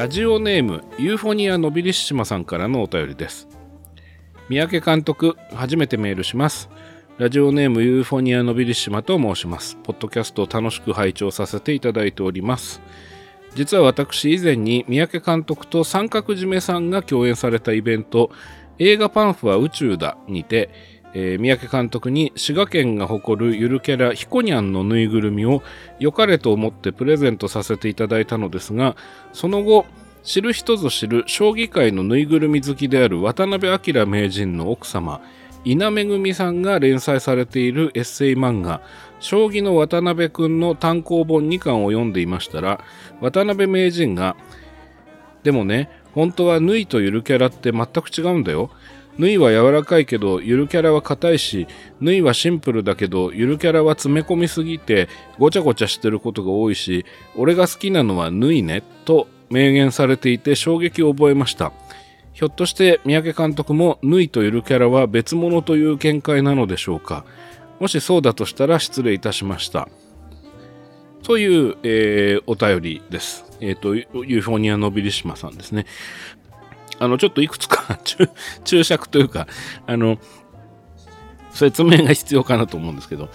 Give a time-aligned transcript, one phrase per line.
[0.00, 3.46] ラジオネームユーフォニアノビリッシマさんからのお便りです。
[4.48, 6.70] 三宅監督初めてメールします。
[7.18, 9.76] ラジオネームユーフォニアノビリッシマと申します。
[9.82, 12.80] ポッドキャストを楽しく拝聴させていただいております。
[13.54, 18.30] 実は私以前に三宅監督と三角締めさんが共演されたイベント
[18.78, 20.70] 映画パンフは宇宙だにて
[21.14, 25.62] えー、三宅監督に滋賀県が誇るゆるキャラひこにゃんのぬいぐるみを
[25.98, 28.96] 良かれと思ってプレゼントさせていただいたのですが
[29.32, 29.86] その後
[30.22, 35.20] 知る人ぞ知る将棋界のぬいぐるみ好きである渡辺明名人の奥様
[35.64, 38.80] 稲めぐみさんが連載されているエッセイ漫画
[39.20, 42.82] 「将棋の渡辺くん」の単行本2巻を読んでいましたら
[43.20, 44.36] 渡辺名人が
[45.42, 48.70] 「でもね本当はぬいとゆるキャラって全く違うんだよ。
[49.20, 51.66] 縫いは柔らかいけどゆるキャラは硬いし
[52.00, 57.04] ぬいはシンプルだけどゆるキャラは詰め込みすぎてごちゃごちゃしてることが多いし
[57.36, 61.72] 俺が好きなのはぬいねと明言されていて衝撃を覚えました
[62.32, 67.26] ひょっとして三宅監督もぬいとゆるキャラは別物という見解なのでしょうか
[67.78, 69.90] もしそうだとしたら失礼いたしました
[71.22, 73.44] という、えー、お便りです。
[73.60, 75.86] えっ、ー、と、ユーフォニア・ノビリシマさんですね。
[77.00, 77.98] あの、ちょっといくつか
[78.64, 79.48] 注釈というか、
[79.86, 80.18] あの、
[81.50, 83.28] 説明が必要かなと思うんですけど、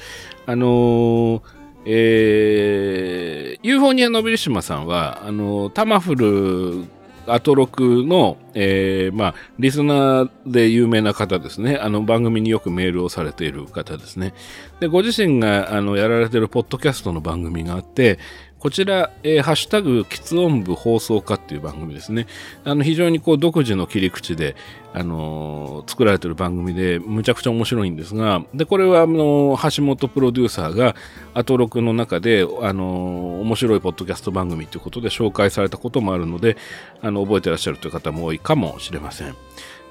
[0.46, 1.42] あのー、
[1.88, 6.86] えー、ユーフォニア・ノビリシマさんは、あの、タマフル
[7.28, 11.78] アトロクの、えー、まあ、リスナーで有名な方ですね。
[11.78, 14.34] あの、番組によくメールをされている方ですね。
[14.80, 18.20] で、ご自身が、あの、やられているポッドキャストの番組があって、
[18.66, 22.26] こちら、えー、ハッシュタグ、きつ音部放送課っていう番組ですね。
[22.64, 24.56] あの、非常にこう、独自の切り口で、
[24.92, 30.96] あのー、作られてる番組で、むちゃくちゃ面白いんですが、で、これは、あのー、橋本プロデューサーが、
[31.36, 36.58] アトロクの中で、あの面白いポッドキャスト番組ということで紹介されたこともあるので、
[37.04, 39.36] あの、覚えてらっしゃるという方も多いかもしれません。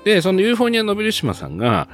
[0.05, 1.87] で、そのユーフォニア・ノビリシマさんが、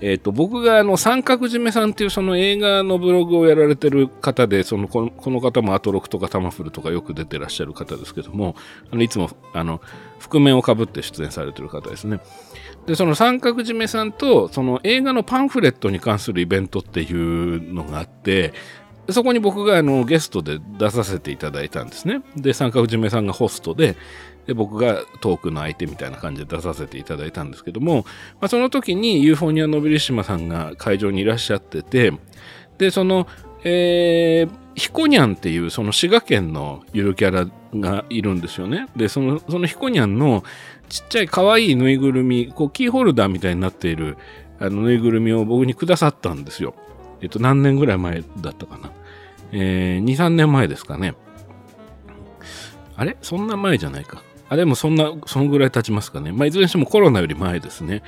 [0.00, 8.56] えっ、ー、と、僕があの、三角締めさんっていうその映画のブログをやられてる方で、その、このこの方もアトロクとかタマフルとかよく出てらっしゃる方ですけども、
[8.92, 9.80] あの、いつも、あの、
[10.18, 12.20] 覆面をかぶって出演されてる方ですね。
[12.86, 18.52] で、その三角締めさんと、その映画のパンフレットに関するイベントっていうのがあって、
[19.10, 22.22] そこに僕があのゲストで出させていただいたんですね。
[22.36, 23.96] で、三角締めさんがホストで、
[24.46, 28.04] で、僕がトークの相手みたいな感じで出させていただいたんですけども、
[28.40, 32.12] まあ、その時にユーフォニア・ノビリシマさんが会場にいらっしゃってて、
[32.78, 33.26] で、その、
[33.64, 38.88] えー、ヒコニャンっていうその滋賀県のゆるキャラがいるんですよね。
[38.94, 40.44] で、その、そのヒコニャンの
[40.88, 44.16] ちっちゃい可愛いぬいぐるみ、こうキーホルダーみたいになっている
[44.60, 46.74] あのぬいぐるみを僕にくださったんですよ。
[47.20, 48.92] えっと、何年ぐらい前だったかな。
[49.52, 51.14] えー、2、3年前ですかね。
[52.96, 53.16] あれ？
[53.22, 54.22] そんな前じゃないか。
[54.48, 56.32] あ、でもそんな、そのぐらい経ちますかね。
[56.32, 58.02] まあ、いずれにしてもコロナより前ですね。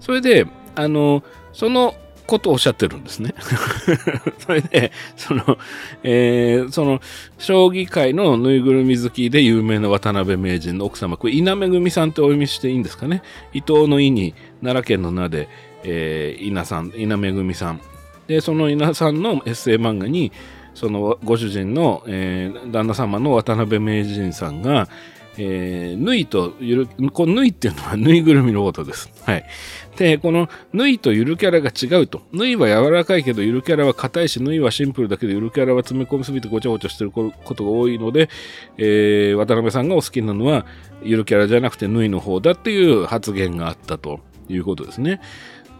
[0.00, 1.22] それで、あの、
[1.52, 1.94] その
[2.26, 3.34] ことをおっしゃってるんですね。
[4.38, 5.58] それで、その、
[6.02, 7.00] えー、その、
[7.38, 13.22] 将棋界のぬいぐるみ好きで有名な渡辺名人の奥様、これ、稲めぐみさんってお読みしていいんですかね。
[13.52, 15.48] 伊藤の伊に、奈良県の名で、
[15.84, 17.80] えー、稲さん、稲めぐみさん。
[18.26, 20.32] で、その稲さんのエッセイ漫画に、
[20.74, 24.88] そのご主人の、えー、旦那様の渡辺名人さんが、
[25.38, 29.10] えー、縫いとゆる、この縫いっていうのは縫いぐるみのことです。
[29.24, 29.44] はい。
[29.96, 32.22] で、この縫いとゆるキャラが違うと。
[32.32, 38.28] 縫いは柔らかいけどゆるキャラは硬いし、縫いはシンプルだけどゆるキャラは詰め込みすぎてごちゃごちゃしてることが多いので、
[38.76, 40.66] えー、渡辺さんがお好きなのは
[41.02, 45.20] ゆるキャラじゃなくて縫いの方だっていう発言があったということですね。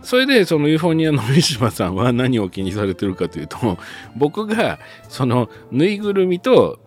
[0.03, 3.79] それでそのユーフォニアの三島さんは何を気にされてるかというと
[4.17, 6.81] 僕がそのぬいぐるみと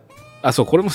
[0.46, 0.92] あ、そう、これも、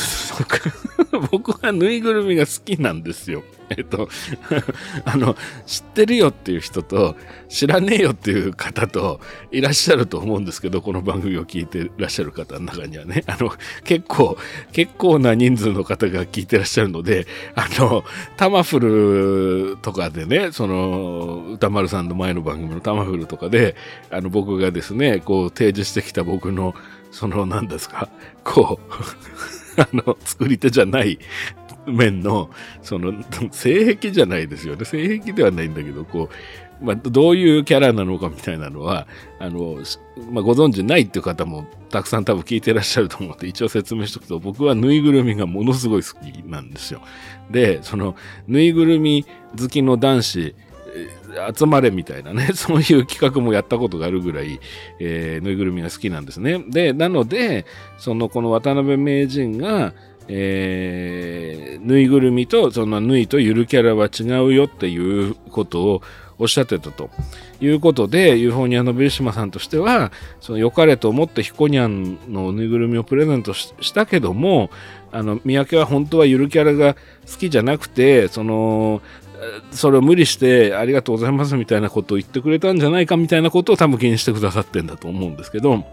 [1.33, 3.43] 僕はぬいぐるみが好きなんですよ。
[3.77, 4.09] えっと、
[5.05, 7.17] あの、知ってるよっていう人と、
[7.49, 9.21] 知らねえよっていう方と
[9.51, 13.53] いらっしゃると思うんですけど、この番組を聞いてらっしゃる方の中にはね、あの、
[13.83, 14.39] 結構、
[14.71, 17.27] 結構な人数の方が聞いてらっしゃるので、
[17.57, 18.05] あの、
[18.37, 23.75] タマフルとかでね、その、歌丸さんの前の番組のタマフルとかで、
[24.11, 26.73] あの、僕がですね、こう、提示してきた僕の、
[27.11, 28.09] その、何ですか、
[28.45, 28.93] こう、
[29.81, 31.19] あの、作り手じゃない
[31.87, 32.51] 面の、
[32.83, 33.13] その、
[33.51, 34.85] 性癖じゃないですよね。
[34.85, 39.07] 性癖ではないんだけど、こう、まあ、どういうキャラなのかみたいなのは、
[39.39, 39.79] あの、
[40.31, 47.03] まあ、ご存知ないっていう方もたくさん多分聞いてらっしゃると思って一応説明しておくと、僕はぬいぐるみがものすごい好きなんですよ。
[47.51, 48.17] で、その、
[48.49, 49.27] ぬいぐるみ
[49.59, 50.55] 好きの男子、
[51.57, 54.61] 集まれみたいなね、 そういう企画もやったことがあるぐらい、
[54.99, 56.65] えー、ぬいぐるみが好きなんですね。
[56.69, 57.67] で、なので、
[57.99, 59.95] その、この渡辺名人が、
[60.33, 66.03] えー、ぬいぐるみとそのぬいとゆるキャラは違うよっていうことを
[66.39, 67.11] おっしゃってたと
[67.61, 70.11] いうことで、ユーフォニアのベルシマさんとしては、
[70.41, 74.71] その良かれと思ってヒコニャンのぬいぐるみをプレゼントしたけども、
[75.13, 79.03] あの、三宅は本当はゆるキャラが好きじゃなくて、その、
[79.73, 85.85] それを無理してありがとうございますみたいなことを言ってくれたんじゃないかみたいなことを多分気にしてくださってんだと思うんですけど、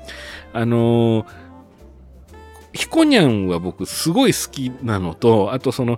[0.53, 1.25] あのー、
[2.73, 5.97] ひこにゃんは僕すごい好きなのと、あとその、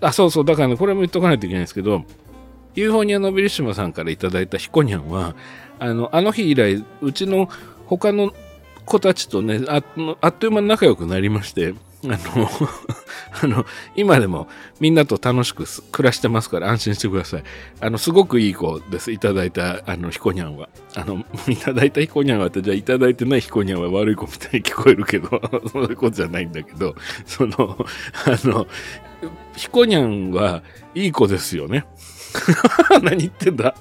[0.00, 2.04] あ、そうそう、だからね、これも言っとかないといけないんですけど、
[2.74, 5.34] ユーフォニア・ノビリシマさんからいただいたひこにゃんは、
[5.78, 7.48] あの、あの日以来、うちの
[7.86, 8.32] 他の
[8.84, 9.82] 子たちとね、あ
[10.20, 11.74] あっという間に仲良くなりまして、
[12.06, 12.48] あの
[13.42, 13.66] あの、
[13.96, 14.48] 今でも
[14.80, 17.44] みんなと楽しく暮らしてますから安心してください。
[17.80, 19.10] あの、すごくいい子です。
[19.12, 20.68] いただいた、あの、ひこにゃんは。
[20.94, 25.40] あの、 いただいたヒコニャンはって、じゃあいただいてないヒコニャンは悪い子みたいに聞こえるけど、
[25.72, 26.94] そういうことじゃないんだけど、
[27.26, 27.76] その、
[28.26, 28.66] あの、
[29.56, 30.62] ヒコニャンは
[30.94, 31.86] いい子ですよね。
[33.02, 33.74] 何言ってんだ？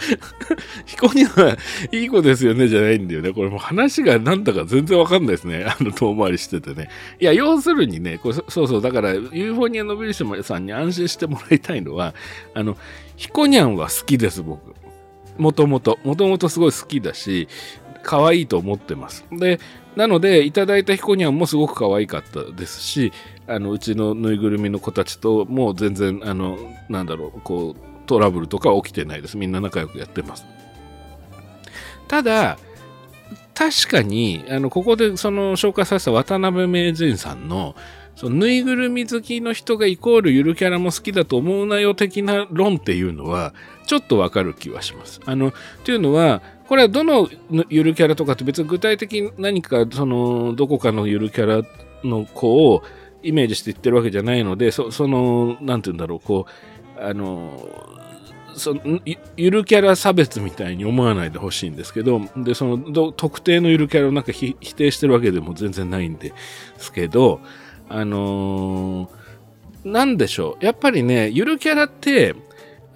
[0.86, 1.56] 彦には
[1.92, 3.32] いい子ですよねじゃないんだよね。
[3.32, 5.64] これもう話がなんだか全然わかんないですね。
[5.68, 6.88] あの遠回りしててね。
[7.20, 12.14] いや、要するにね、これそうそう、だからユーフォニアのビリシマさんに安心してもらいたいのは、
[12.54, 12.76] あの、
[13.16, 14.74] ヒコニャンは好きです、僕。
[15.38, 15.98] もともと。
[16.04, 17.48] もともとすごい好きだし、
[18.04, 19.24] 可愛いと思ってます。
[19.32, 19.58] で、
[19.96, 23.12] なので、いただいたヒコニャンもすごく可愛かったですし、
[23.46, 26.58] あの、うちのぬいぐるみの子たちともう全然、あの、
[26.88, 29.36] なんだろう、こう、トラブルとか起きてないです。
[29.36, 30.44] みんな仲良くやってます。
[32.08, 32.58] ただ、
[33.54, 37.76] 確かに、あの、ここでその紹介させた渡辺名人さんの、
[38.16, 43.54] そのぬいぐるみ好きの人がイコールゆるキャラも好きだと思うなよ的な論っていうのは、
[43.86, 45.20] ちょっとわかる気はします。
[45.24, 45.52] あの、
[45.84, 47.28] というのは、これはどの
[47.68, 51.68] ゆるキャラとかって別に具体的に何かそのどこかのゆるキャラ
[52.02, 52.82] の子を
[53.22, 56.46] イメージして言ってるわけじゃないのでそその何て言うんだろうこ
[56.98, 57.68] うあの
[58.54, 58.74] そ
[59.36, 66.32] ゆるキャラ差別みたいに思わないでほしいんですけどでその特定のゆるキャラをなんか否定してるわけでも全然ないんで
[66.78, 67.40] すけど
[67.88, 70.64] あのー、なんでしょう。
[70.64, 72.34] やっぱりねゆるキャラって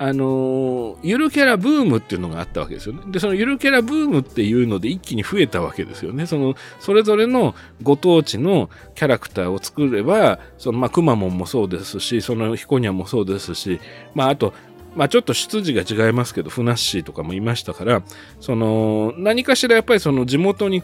[0.00, 3.02] あのゆるキャラブームっていうのがあったわけですよね。
[3.08, 6.26] で、そのゆるキャラブームっていうので一気に増えたわけですよね。
[6.26, 13.80] その、それぞれのご当地のキャラクターを作れば、その、まあ、くまモンもそうですし、その、ヒコニャもそうですし、
[14.14, 14.54] まあ、あと、
[14.94, 18.02] まあ、ちょっと出自が違いますけど、ふなっしーとかもいましたから、
[18.40, 20.82] その、何かしらやっぱりその地元に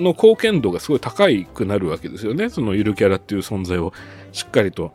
[0.00, 2.48] の貢献度がすごい高くなるわけですよね。
[2.48, 3.92] そのゆるキャラっていう存在を
[4.32, 4.92] しっかりと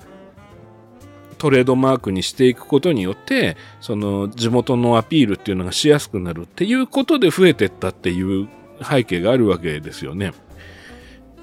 [1.40, 8.48] トレードマークにしていくことによって、その地元のアピールっていうのがしやすくなるっていうことで増えてったっていう
[8.84, 10.34] 背景があるわけですよね。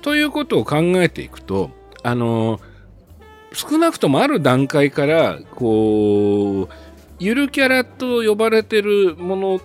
[0.03, 1.71] ということを考えていくと、
[2.05, 2.61] あの、
[3.53, 6.75] 少なくともある段階から、こう、
[7.19, 9.61] ゆるキャラと呼ばれてるもの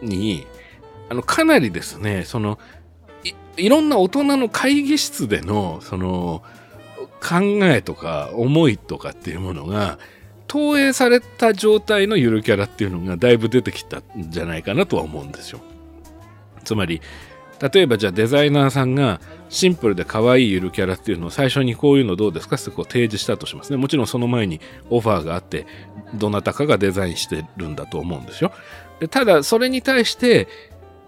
[0.00, 0.46] に、
[1.10, 2.58] あの、かなりですね、その、
[3.22, 6.42] いいろんな大人の会議室での、その、
[7.20, 9.98] 考えとか思いとかっていうものが
[10.46, 15.60] 投影された状態のゆるキャラっていうのがだいぶ出てきたんじゃないかなとは思うんですよ。
[16.64, 17.00] つまり
[17.72, 23.76] 例えばじゃあデザイナーさんがシンプルで可愛いゆるキャラっていうのを最初にこういうのどうですかってこう提示したとしますね。
[23.76, 25.66] もちろんその前にオファーがあって
[26.14, 28.52] どなたかがデザインしてるんだと思うんですよ。
[28.98, 30.48] でただそれに対して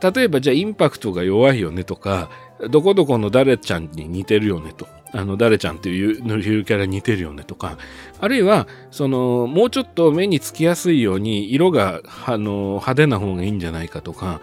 [0.02, 2.28] 例えばじゃあインパクトが弱いよねとか
[2.70, 7.76] どこどこの誰ちゃんに似てるよねとあの、誰ちゃんっていうゆるキャラ似てるよねとか、
[8.20, 14.40] あるいは、その、もうちょっと目につきやすいように色が、あの、派手な方がいいんじゃないかとか、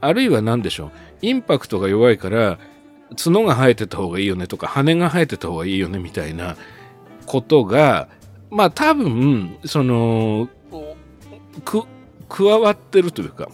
[0.00, 0.90] あるいは何でしょう、
[1.22, 2.58] インパクトが弱いから、
[3.16, 6.56] 角が生えてた方がいいよねとか、羽が生えてた方がいいよねみたいな
[7.26, 8.08] ことが、
[8.50, 10.48] まあ多分、その、
[11.64, 11.82] く、
[12.28, 13.48] 加わってるというか、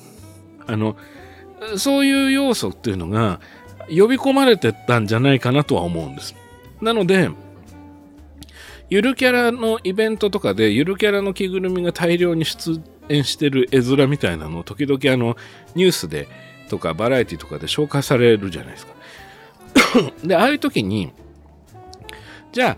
[0.67, 0.97] あの、
[1.79, 3.41] そういう要素っていうのが
[3.89, 6.35] 呼び込まれてたんじゃないかなとは思うんです。
[6.81, 7.31] なので、
[8.89, 15.37] ゆるキャラのイベントとかで、ゆるキャラの着ぐるみが大量に出演してる絵面みたいなのを時々あの、
[15.75, 16.29] ニュースで
[16.69, 18.95] とかバラエティとかで紹介されるじゃないですか。
[20.25, 21.13] で、ああいう時に、
[22.53, 22.77] じゃあ、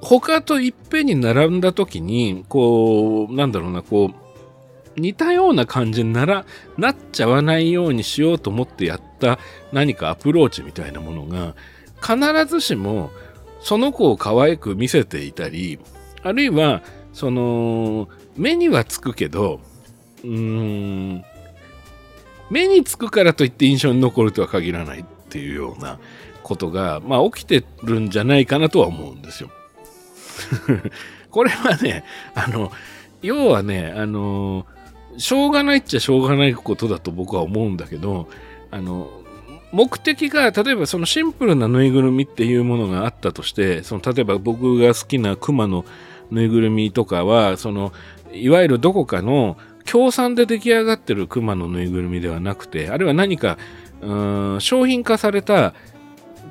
[0.00, 6.44] 他といっぺんに並んだ時に、こう、なんだろうな、こう、似たような感じになら、
[6.76, 9.38] なっちゃわないようにしようと思ってやった
[9.72, 11.54] 何かアプローチみたいなものが、
[12.04, 13.10] 必ずしも
[13.64, 15.78] その子を可愛く見せていたり、
[16.22, 16.82] あるいは、
[17.14, 19.58] その、目にはつくけど、
[20.22, 21.24] うーん、
[22.50, 25.98] 目につくからといって印象に残るとは限らないっていうような
[26.42, 29.50] ことが、まあ、起きてるんじゃないかなとは思うんですよ。
[31.30, 32.70] これはね、あの、
[33.22, 34.66] 要はね、あの、
[35.16, 38.28] しょうがないっちゃしょうがないことだと僕は思うんだけど、
[38.70, 39.08] あの、
[39.74, 45.84] 目的が、例えばそのシンプルなぬいぐるみっていうものがあったとして、その例えば僕が好きなクマの
[46.30, 47.92] ぬいぐるみとかは、その、
[48.32, 53.58] いわゆるどこかの協賛で出来上がってるクマのぬいぐるみではなくて、あるいは何か、
[54.00, 55.72] うん商品化された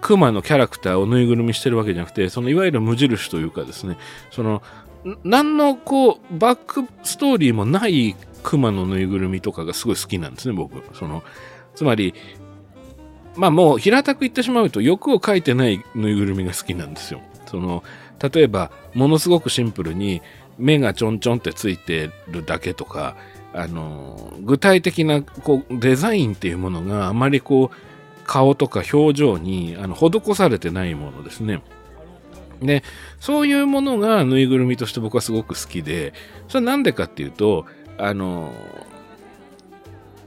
[0.01, 3.98] クマのキャラクターをぬいぐるみしてるわけじゃなくて、そのいわゆる無印というかですね、
[4.32, 4.62] その、
[5.24, 10.84] 何のこう、バックストーリーもないクマのぬいぐるみとかがすごい好きなんですね、僕。
[10.94, 11.24] その、
[11.75, 12.13] つまり、
[13.35, 17.21] まあもう平たく言ってしまうと欲を書いてないぬいぐるみが好きなんですよ。
[17.47, 17.83] その、
[18.19, 20.21] 例えば、ものすごくシンプルに
[20.57, 23.15] 目がちょんちょんってついてるだけとか、
[23.53, 27.75] あの、具体的なこうデザインっていうものがあまりこう、
[28.25, 31.61] 顔とか表情にあの施されてないものですね。
[32.61, 32.83] で、
[33.19, 36.13] そういうものがぬいぐるみとして僕はすごく好きで、
[36.47, 37.65] それはなんでかっていうと、
[37.97, 38.53] あの、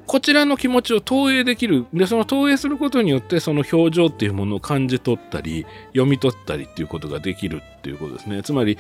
[0.07, 1.87] こちらの気持ちを投影できる。
[1.93, 8.43] で、その投影することによって、その表情っていうものを感じ取ったり、読み取ったりっていうことができるっていうことですね。
[8.43, 8.79] つまり、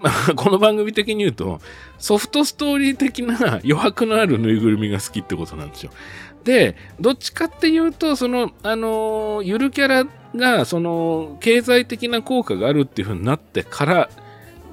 [0.00, 1.60] まあ、この番組的に言うと、
[1.98, 5.90] ソフトストーリー的な余白のあるぬいぐるみが好きってことなんですよ。
[6.44, 14.10] で、どっちかっていうと、その、あの、ゆるキャラが、その、経済的な効果があるっていう風になってから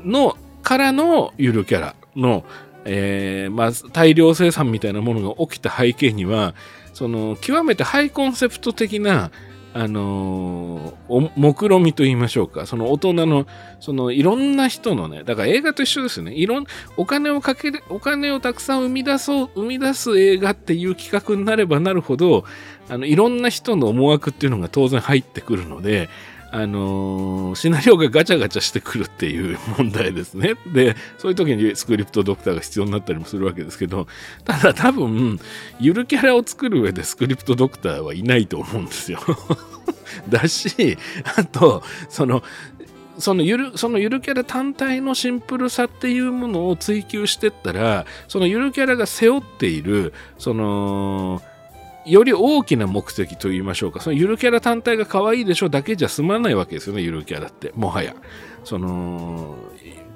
[0.03, 2.43] の、からのゆるキャラの、
[2.85, 6.53] えー、まあ、大量生産みたいなものが起きた背景には、
[6.93, 9.31] その、極めてハイコンセプト的な、
[9.73, 12.65] あのー、目論みと言いましょうか。
[12.65, 13.45] その大人の、
[13.81, 16.33] そのいろんな人のね、だから映画と一緒ですよね。
[16.33, 16.65] いろん、
[16.95, 22.45] お金をかける、お金をたくさん生み出そう、生み出す映画っていう企画になればなるほど、
[22.87, 26.07] あの、いろんな人の思惑っていうのが当然入ってくるので、
[26.55, 30.53] あのー、シナリオがガチャガチャしてくるっていう問題ですね。
[30.71, 34.07] で、そういう時にスクリプトドクターが必要になったりもするわけですけど、
[34.45, 35.37] ただ多分、
[35.81, 39.19] ゆるキャラを作る上でスクリプトドクターはいないと思うんですよ。
[40.29, 40.97] だし、
[41.35, 42.41] あと、その、
[43.17, 51.41] そのゆる、そのゆるキャラ単体のシンプルさっていうものを追求してったら、そのゆるキャラが背負っている、その、
[52.05, 57.71] より大きな目的と言いましょうか、そのゆるキャラ単体が可愛いでしょだけじゃ済まないわけですよね、ゆるキャラって。
[57.75, 58.15] もはや。
[58.63, 59.55] その、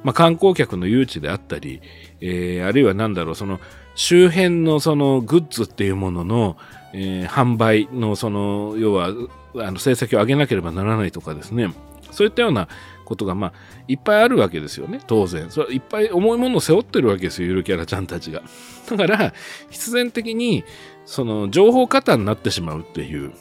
[0.03, 1.81] まあ、観光客の誘致であったり、
[2.21, 3.59] えー、あるいは何だろう、その、
[3.95, 6.57] 周辺のそのグッズっていうものの、
[6.93, 9.09] えー、販売のその、要は、
[9.55, 11.73] あの成績を上げなければならないとかですね、
[12.11, 12.67] そういったような
[13.05, 13.53] ことが、まあ、
[13.87, 15.49] いっぱいあるわけですよね、当然。
[15.49, 18.43] それいっぱい重いものを背負ってるわけですよ、ゆるキャラちゃんたちが。
[18.89, 19.33] だから、
[19.69, 20.63] 必然的に、
[21.09, 23.31] その情報過多になってしまうっていう、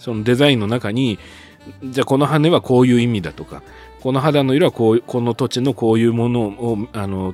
[0.00, 1.20] そのデザインの中に、
[1.84, 3.62] じゃあこの羽はこういう意味だとか、
[4.00, 7.32] この肌の色はこうこの土地のこういうものを、あの、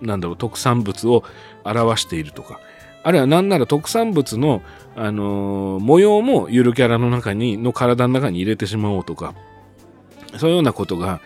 [0.00, 1.24] なんだろう、特産物を
[1.64, 2.60] 表しているとか、
[3.02, 4.62] あるいは何なら特産物の、
[4.94, 9.34] あのー、模様もゆるキャラの中に、の体の中に入れてしまおうとか、
[10.36, 11.20] そういうようなことが、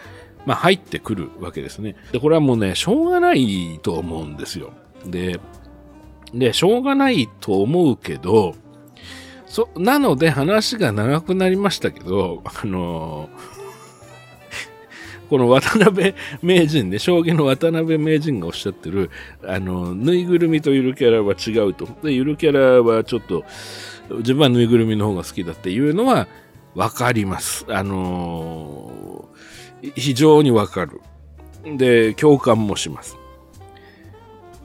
[0.46, 1.94] まあ、入ってくるわけですね。
[2.10, 4.72] で、これはもうね、しょうがないと思うんですよ。
[5.04, 5.38] で、
[6.34, 8.54] で、しょうがないと思うけど、
[9.46, 13.28] そ、なので話が長くなりましたけど、あの
[15.28, 19.10] この渡辺名人ね、将棋の渡辺名人がおっしゃってる、
[19.44, 21.86] あの、ぬいぐるみとゆるキャラは違うと。
[22.02, 23.44] で、ゆるキャラはちょっと、
[24.18, 26.28] 自分はぬいぐるみの方が好きだっていうのは、
[26.74, 27.66] わかります。
[27.68, 31.00] あのー、非常にわかる。
[31.76, 33.18] で、共感もします。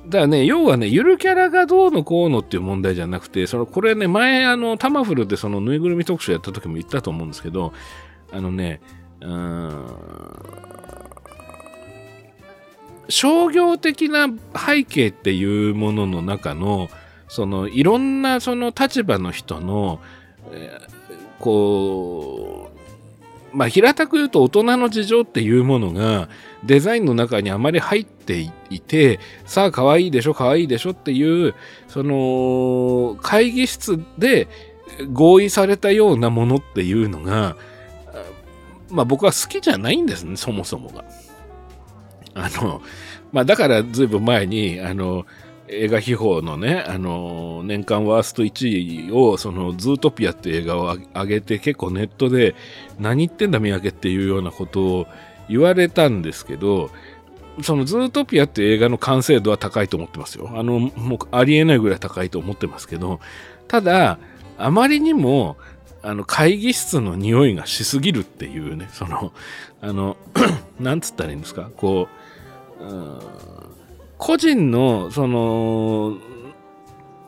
[0.08, 7.74] だからね、要はね、ゆるキャラがどうのこうのっていう問題じゃなくて、その、これね、前、あの、タマフルでそのぬいぐるみ特集やった時も言ったと思うんですけど、
[8.32, 8.80] あのね、
[13.10, 16.90] 商業的な背景っていうものの中の、
[17.28, 20.00] その、いろんなその立場の人の、
[20.54, 20.80] え、
[21.40, 22.72] こ
[23.54, 26.30] う、まあ、平たく言うと大人の事情っていうものが、
[26.64, 31.56] デザインの中にあまり入ってていて、さあ可愛いでしょ、可愛いでしょっていう、
[31.88, 34.48] その、会議室で
[35.12, 37.56] 合意されたようなものっていうのが、
[38.90, 41.06] まあ僕は好きじゃないんですね、そもそもが。
[42.34, 42.82] あの、
[43.32, 45.26] まあだからずいぶん前に、あの、
[45.70, 52.56] 映画秘宝のね、あの、年間ワースト1位を、その、ズートピアって映画を上げて、結構ネットで、
[53.00, 55.08] 何言ってんだ、三宅っていうようなことを
[55.50, 56.90] 言われたんですけど、
[57.62, 60.52] そのズートピアって映画の完成度は高いと思ってますよ。
[60.54, 63.20] あの、もうありえないぐらい高いと思ってますけど、
[63.68, 64.20] ただ、
[64.58, 65.58] あまりにも、
[66.04, 69.34] あの、会議室の匂いがしすぎるっていうね、その、
[69.82, 70.18] あの、
[70.80, 72.08] なんつったらいいんですか、こ
[72.80, 73.22] う、う
[74.18, 76.18] 個人の、その、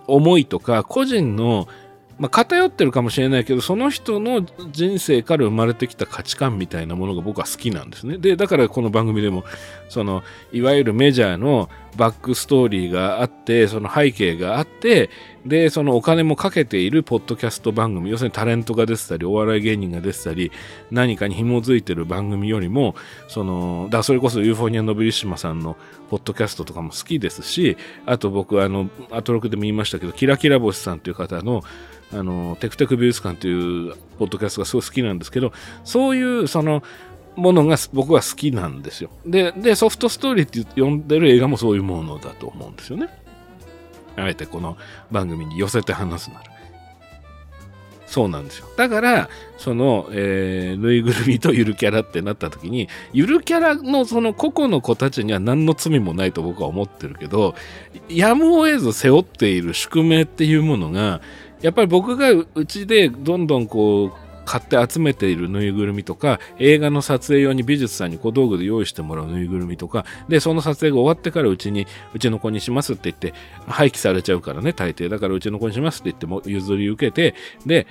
[0.08, 1.68] 思いとか、個人の、
[2.20, 8.18] まあ、偏ってるかもしれないけど、その人の人生から生まれてきた価値観みたいなものが僕は好きなんですね。
[8.18, 9.46] で、だからこの番組でも、
[9.88, 10.22] その、
[10.52, 11.70] いわゆるメジャーの
[12.00, 15.10] バックストーリーがあって、その背景があって、
[15.46, 20.50] で、そのお金もかけているポッドキャスト番組、要するにタレントが出てたり、お笑い芸人が出てたり、
[20.92, 22.96] 何かに紐づいてる番組よりも、
[23.28, 25.76] その、だそれこそユーフォニア・ノビリッシマさんの
[26.10, 27.76] ポッドキャストとかも好きですし、
[28.06, 31.64] あと僕、あの、アトロクでも言いましたけど、キラキラ星さんという方の、
[32.14, 35.52] あの、テクテク美術館というポッドキャストがすごい好きなんですけど、
[35.84, 36.82] そういうその
[37.40, 39.10] ものが僕は好きなんですよ。
[39.26, 43.10] で、で、ソフトストーリーって呼んでる映画もそういうものだと思うんですよね。
[44.16, 44.78] あえてこの
[45.12, 46.44] 番組に寄せて話すなら。
[48.10, 48.68] そうなんですよ。
[48.76, 57.54] だから、その、えー、ぬいぐるみとゆるキャラってなった時に、ゆるキャラのその個々の子たちには何の罪もないと僕は思ってるけど、
[58.10, 61.22] やむを得ず背負っている宿命っていうものが、
[61.62, 73.36] やっぱり僕がうちでどんどんこう買って集めているぬいぐるみとか、映画の撮影用に美術さんに小道具で用意してもらうぬいぐるみとか、で、その撮影が終わってからうちに、うちの子にしますって言って、
[73.68, 75.08] 廃棄されちゃうからね、大抵。
[75.08, 77.36] だからうちの子にしますって言っても譲り受けて、
[77.68, 77.86] で、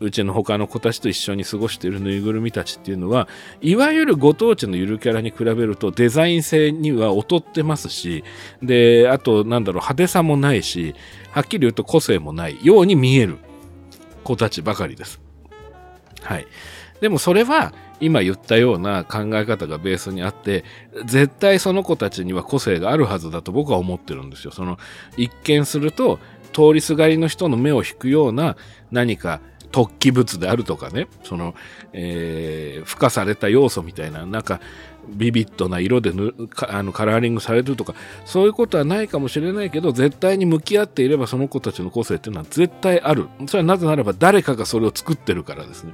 [0.00, 3.28] うちの他の子たちと一緒に過ごしているぬいぐるみたちっていうのは、
[3.60, 8.24] いわゆるご当地のゆるキャラに比べるとデザイン性には劣ってますし、
[8.62, 10.94] で、あと、なんだろう、派手さもないし、
[11.32, 13.36] はっきり言うと個性もないように見える
[14.24, 15.20] 子たちばかりです。
[16.22, 16.46] はい。
[17.00, 20.64] でもそれは今言ったような考え方がベースにあって、
[21.04, 24.52] 絶対その子たちには個性があるはずだと僕は思ってるんですよ。
[24.52, 24.78] その
[25.16, 26.18] 一見すると
[26.52, 28.56] 通りすがりの人の目を引くような
[28.90, 31.54] 何か突起物であるとかね、その、
[31.92, 34.60] えー、付加された要素みたいな、なんか、
[35.10, 36.32] ビビッドな色でぬ
[36.68, 37.94] あのカラーリングされるとか、
[38.24, 43.28] そういうことはないかもしれないけど、絶対に向き合っていればその子たちの個性っていうのは絶対ある。
[43.46, 45.92] それはなぜならば誰かがそれを作ってるからですね。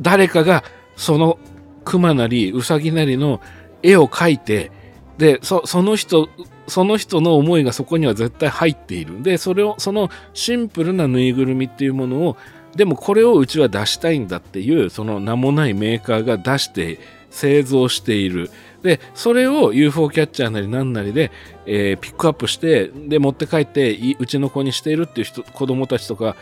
[0.00, 0.64] 誰かが
[0.96, 1.38] その
[1.84, 3.40] 熊なりウサギなりの
[3.82, 4.72] 絵を描いて、
[5.18, 6.28] で、そその人、
[6.66, 9.22] その人の思いがそこには絶対入っている。
[9.22, 12.36] で、それを、そのシンプルなぬいぐるみっていうものを、
[12.74, 16.98] でもこれをうちは出したいんだっていう、その名もないメーカーが出して
[17.34, 18.50] 製造している。
[18.82, 21.32] で、それを UFO キャッチャーなり何なりで、
[21.66, 26.36] えー、ピックアップして、で、持って帰って、うちの子にしているっていう人、子供たちとか、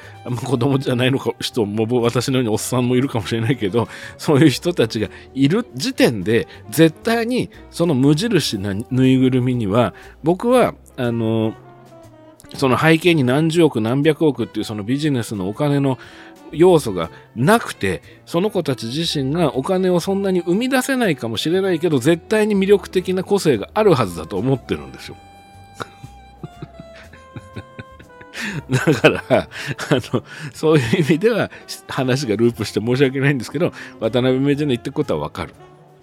[0.44, 11.54] 子供じゃないのか、人も、私のようにおっさんもいるかもしれないけど、そういう人たちがいる時点で、絶対にその無印なぬいぐるみには、僕は、あの、
[12.54, 15.98] その背景に何十億何百億っていうそのビジネスのお金の
[16.52, 25.16] 要素がなくて、その子たち自身がお金をそんなに生み出せないかもしれないけど、絶対に魅力的な個性があるはずだと思ってるんですよ。
[28.70, 29.48] だから、あ
[30.12, 31.50] の、そういう意味では
[31.88, 35.54] 話がループして申し訳ないんですけど、渡辺名人の言ってることはわかる。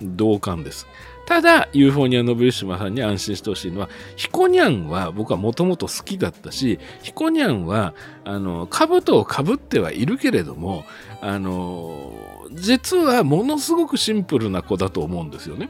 [0.01, 0.87] 同感です。
[1.29, 7.93] ただ、ユーフォニア・ノブリシマさんに安心してほしいのは、ヒコニャンは僕はもともと好きだったし、ヒコニャンは、
[8.25, 10.85] あの、兜をかぶってはいるけれども、
[11.21, 12.15] あの、
[12.53, 15.69] 実はものすごくシンプルな子だと思うんですよね。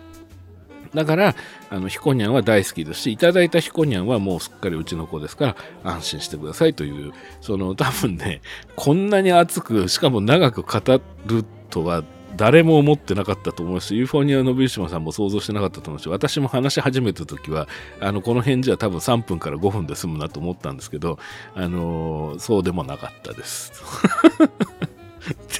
[0.93, 1.35] だから、
[1.69, 8.39] あの、ヒコニャンは大好きですし、いただいたヒコニャンはもうすっかりうちの子ですから、安心してくださいという、その、多分ね、
[8.77, 12.05] こんなに熱く、しかも長く語るとは
[12.39, 17.67] 誰も思ってなかったと思うし、ユーフォニアのビルシマさんも想像してなかったと思うし、私も話し始めた時は、
[17.99, 21.19] あの、この辺じゃ多分3分から5分で済むなと思ったんですけど、
[21.53, 23.73] あのー、そうでもなかったです。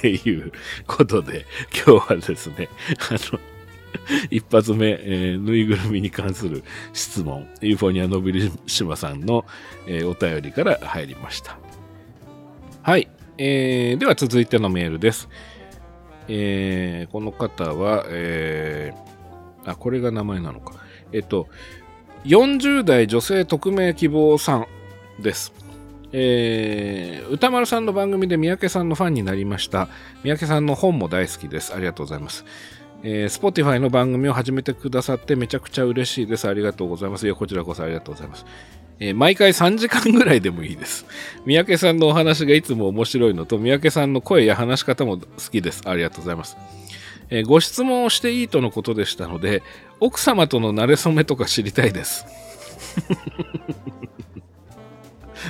[0.00, 0.52] ていう
[0.86, 1.44] ことで、
[1.86, 2.70] 今日はですね、
[3.10, 3.38] あの、
[4.30, 6.64] 一発目、えー、ぬいぐるみに関する
[6.94, 9.44] 質問、ユーフォニアのビルシマさんの、
[9.86, 11.58] えー、お便りから入りました。
[12.80, 13.10] はい。
[13.36, 15.28] えー、では続いてのメールです。
[16.32, 20.74] えー、この方は、えー、あ、これが名前なのか。
[21.12, 21.48] えっと、
[22.24, 24.66] 40代女性匿名希望さん
[25.20, 25.52] です。
[26.12, 29.88] えー、歌丸さんの番組で三宅さんのファンになりました。
[30.22, 31.74] 三宅さんの本も大好きです。
[31.74, 32.44] ありがとうございます。
[33.02, 36.46] えー、Spotify の番組を始めてくださってめちゃくちゃ嬉しいです。
[36.46, 37.26] ありがとうございます。
[37.26, 38.46] いや、こちらこそありがとうございます。
[39.00, 41.06] えー、毎回3時間ぐらいでもいいです。
[41.46, 45.82] 三宅さんのお話がいつも面白いのと、三宅さんの声や話し方も好きです。
[45.86, 46.56] ありがとうございます。
[47.30, 49.62] えー、ご質問をしていいとのことでしたので、
[50.00, 52.26] 奥様との馴れ初めとか知りたいです。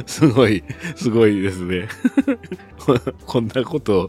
[0.06, 0.62] すごい、
[0.96, 1.88] すごいですね。
[3.26, 4.08] こんなことを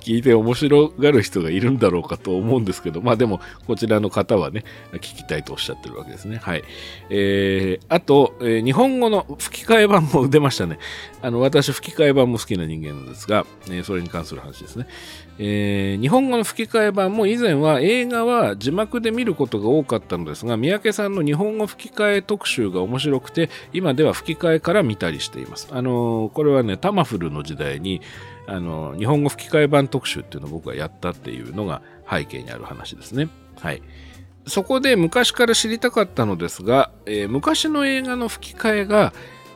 [0.00, 4.64] 聞いて面白がる人がいるんだろうかと思うんですけど、まあでも、こちらの方はね、
[4.94, 6.36] 聞きたいとおっしゃってるわけですね。
[6.36, 6.64] はい。
[7.10, 10.78] えー、あと、えー、日本語の吹き替え版も出ましたね。
[11.22, 14.86] あの、私、吹き替え版も好きな人間なんですが、えー、それに関する話ですね。
[15.38, 25.68] えー、日本語の吹き替え版も以前は映画は字幕で見ることが多かったのですが、三宅さんの日本語吹き替え特集が面白くて、今では吹き替えから見たりしています。
[25.70, 28.02] あのー、これはね、タマフルの時代に、
[28.46, 33.28] あのー、日本語吹き替え版特集っていうのを僕がやったっていうのが背景にある話ですね。
[33.58, 33.82] はい。
[34.46, 39.12] そこで昔から知りたかったのですが、えー、昔の映画の吹き替えが、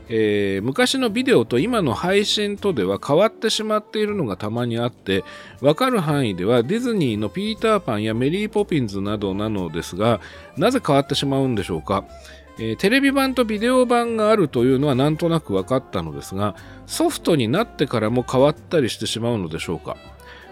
[0.09, 5.25] えー、昔のビデオと今の配信とでは変わってしまっているのがたまにあって
[5.61, 10.21] わかる範囲ではディズニーのピーターパンやメリーポピンズなどなのですが
[10.57, 12.05] なぜ変わってしまうんでしょうか、
[12.59, 16.55] えー、テレビ版とビデオ版があるというのはなんとなく分かったのですが
[16.87, 19.97] ソフトになってからも変わったりしてしまうのでしょうか？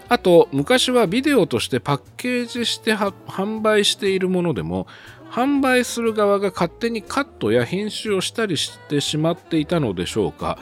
[0.07, 4.85] あと昔はビデオとしてパッケージして販売しているものでも
[5.35, 10.57] 販売する側が勝手にカットや編集をしたりしてしまっていたのでしょうか、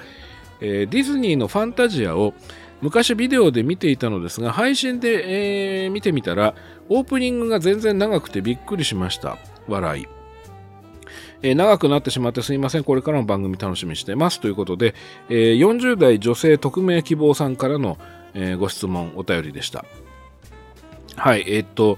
[0.61, 2.33] えー、ディズニーのファンタジアを
[2.81, 6.55] 昔ビデオで見ていたのですが配信で、えー、見てみたら
[6.89, 10.07] オープニングが全然長くてびっくりしました笑い
[11.43, 12.85] えー、長くなってしまってすいません。
[12.85, 14.39] これからの番組楽しみにしてます。
[14.39, 14.95] ということで、
[15.27, 17.97] えー、40代女性匿名希望さんからの、
[18.33, 19.83] え、ご質問、お便りでした。
[21.17, 21.97] はい、え、っと、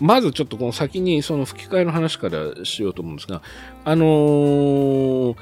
[0.00, 3.42] まずちょっとこの先にその吹き替えの話からしようと思うんですが、
[3.84, 5.36] あのー、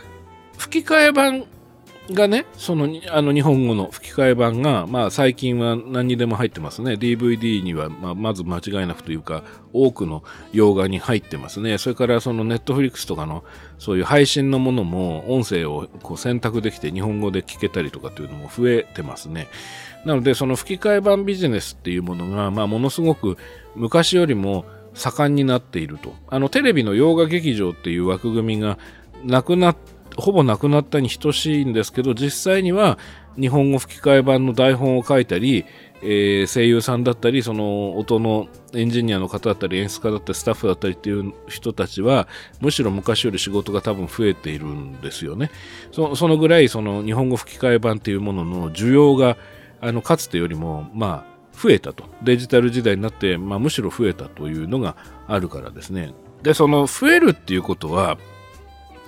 [0.59, 1.47] 吹き替え版
[2.11, 6.95] がね、そのあの日本語の吹き替え版が、まあ、最近は何にでも入ってますね。
[6.95, 11.79] DVD には、まあ、まず間違いなくというか、多くの洋画に入ってますね。
[11.79, 13.45] それからそのネットフリックスとかの
[13.79, 19.47] そういう配信のものも音声をこう選択できて日本語で聞けたりとかっていうのも増えてますね。
[20.05, 23.39] なので、その吹き替え版ビジネスっていうものが、まあ、ものすごく
[23.75, 26.15] 昔よりも盛んになっていると。
[26.29, 28.79] あの、テレビの洋画劇場っていう枠組みが
[29.25, 29.75] なくな
[30.17, 32.99] ほぼなくなったに等しいんですけど実際には
[33.39, 35.65] 日本語吹き替え版の台本を書いたり、
[36.03, 42.29] えー、声優さんだったりその音のエンジニアの方だったり演出家だったりスタッフだったりっていう人たちは
[42.61, 45.51] むしろ昔より仕事が多分増えているんですよね
[45.93, 49.39] そのぐらいその日本語吹き替え版っていうものの需要が
[49.81, 51.32] あのかつてよりもまあ
[51.63, 52.05] 増えたと。
[52.23, 54.97] デジタル時代になって、まあ、むしろ増えたというのが
[55.29, 56.15] あるからですね。
[56.43, 58.19] でその増えるっていうことは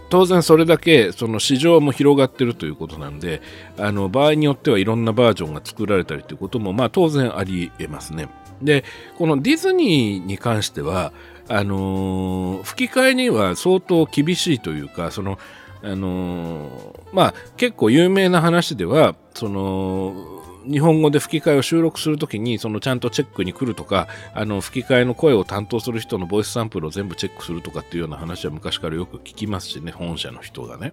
[0.09, 3.43] 当然それだけその市場も広がってるということなんで
[3.77, 8.29] あの場合によってはいろんなバージョンが作られたりということもまあ当然ありえますね。
[8.63, 8.85] で
[9.19, 11.13] このディズニーに関しては
[11.49, 15.39] あのー、吹き替えには相当厳しいというかその
[15.83, 30.93] あのー、まあ結構有名な話ではその日本語で吹き替えを収録するときに、そのちゃんとチェックに来るとか、あの、吹き替えの声を担当する人のボイスサンプルを全部チェックするとかっていうような話は昔からよく聞きますしね、本社の人がね。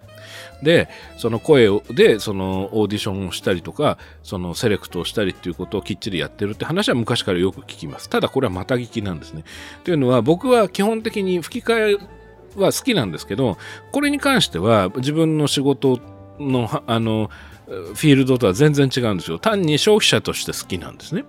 [0.63, 8.09] で、その声を、で、そのオーディションをしたりとか、そのセレクトをしたりっていうことをきっちりやってるって話は昔からよく聞きます。
[8.09, 9.43] ただこれはまた聞きなんですね。
[9.83, 12.21] というのは、僕は基本的に吹き替え
[12.55, 13.57] は好きなんですけど、
[13.91, 15.99] これに関しては自分の仕事
[16.39, 17.29] の、あの、
[17.71, 19.39] フィールドとは全然違うんですよ。
[19.39, 21.23] 単に消費者として好きなんですね。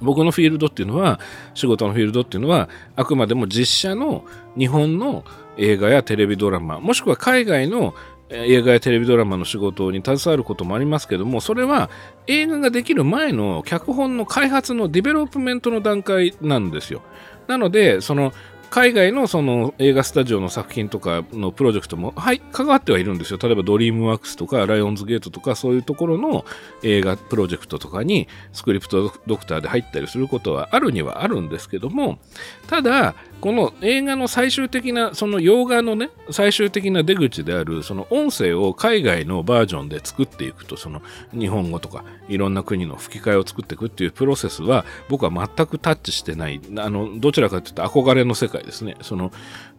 [0.00, 1.20] 僕のフィールドっていうのは、
[1.54, 4.24] 仕事のフィールドっていうのは、あくまでも実写の
[4.56, 5.24] 日本の
[5.56, 7.94] 映画やテレビドラマ、もしくは海外の
[8.30, 11.90] 映画やテレビドラマの仕事に携わることもありますけども、それは
[12.28, 17.02] 映画ができる前の脚本の開発のディベロップメントの段階なんですよ。
[17.48, 18.32] なので、その
[18.70, 23.38] 海外のその映画スタジオの作品とかのプロジェクトも、はい、関わってはいるんですよ。
[23.42, 26.44] 例えばドリームワークスとかライオンズゲートとかそういうところの
[26.84, 32.20] 映画プロジェクトとかにスクリプトドクターで入ったりすることはあるにはあるんですけども、
[32.68, 41.00] ただ、この映画の最終的な、その洋画のね、最終的な出口である、その音声を海外のバージョンで作っていくと、その
[41.32, 48.96] 日本語とかいろんな国の吹き替えを作っていくっていうプロセスは僕は全くタッチしてない、あの、どちらかというと憧れの世界ですね。
[49.00, 49.32] その、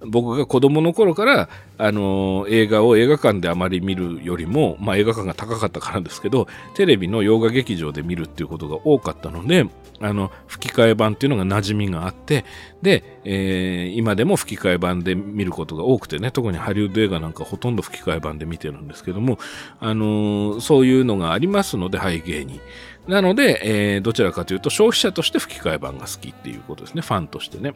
[0.05, 9.67] 僕が子供の頃から、あの、映画を映画館であまり見るよりも、まあ映画館が高かったからですけど、テレビの洋画劇場で見るっていうことが多かったので、
[9.99, 12.45] あの、吹き替え版っていうのが馴染みがあって、
[12.81, 19.37] で、えー、今でも吹き替え版で見ることが多くてね、特にハリウッド映画なんかほとんど吹き替え版で見てるんですけども、
[19.79, 22.59] あの、そういうのがありますので、背景に。
[23.07, 27.73] なので、えー、どちらかというと消費者として吹き替え版が好きっていうことですね、ファンとしてね。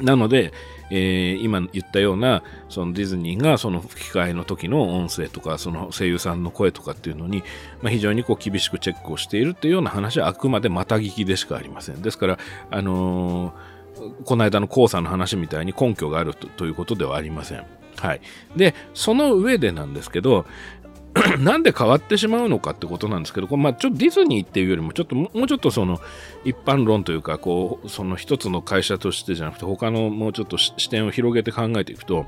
[0.00, 0.52] なので、
[0.90, 7.42] えー、今言ったようなそのディズニーがその吹き替えの時の音声とかその声優さんの声とかっていうのに、
[7.80, 12.38] まあ、非常にこう厳しくチェックをしているっていうような話はあくまでまた聞きでしかありませんですから
[12.70, 17.64] あのー、この間の黄さんの話みたいに根拠があるということではありません。
[17.96, 18.20] はい。
[18.56, 20.46] で、その上でなんですけど、
[21.38, 26.00] なんで変わってしまうのかってことなんですけど、これまあちょっとディズニーっていうよりも、ちょっともうちょっとその
[26.44, 32.26] 一般論というか、こう、その一つの会社としてじゃなくて、他のもうちょっと視点を広げて考えていくと、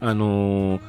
[0.00, 0.80] あのー、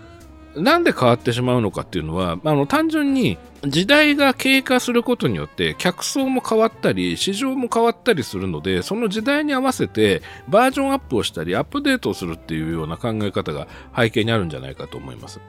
[0.55, 15.41] なんで変わってしまうのかっていうのは、あの単純に時代が経過することによって客層も変わったり市場も変わったりするのでその時代に合わせてバージョンアップをしたりアップデートをするっていうような考え方が背景にあるんじゃないかと思います。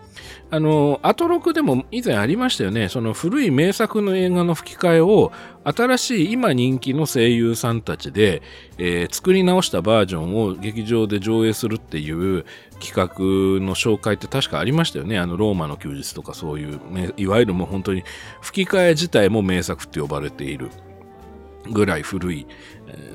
[0.52, 2.88] あの、アトロクでも以前ありましたよね。
[2.88, 5.30] その古い名作の映画の吹き替えを
[5.64, 8.42] 新しい今人気の声優さんたちで、
[8.78, 12.44] えー、作り直したバージョンを劇場で上映するっていう
[12.80, 15.18] 企画の紹介って確かありましたよね。
[15.18, 16.80] あの、ローマの休日とかそういう、
[17.16, 18.04] いわゆるもう本当に
[18.40, 20.70] 吹き替え自体も名作って呼ばれている
[21.70, 22.46] ぐらい古い、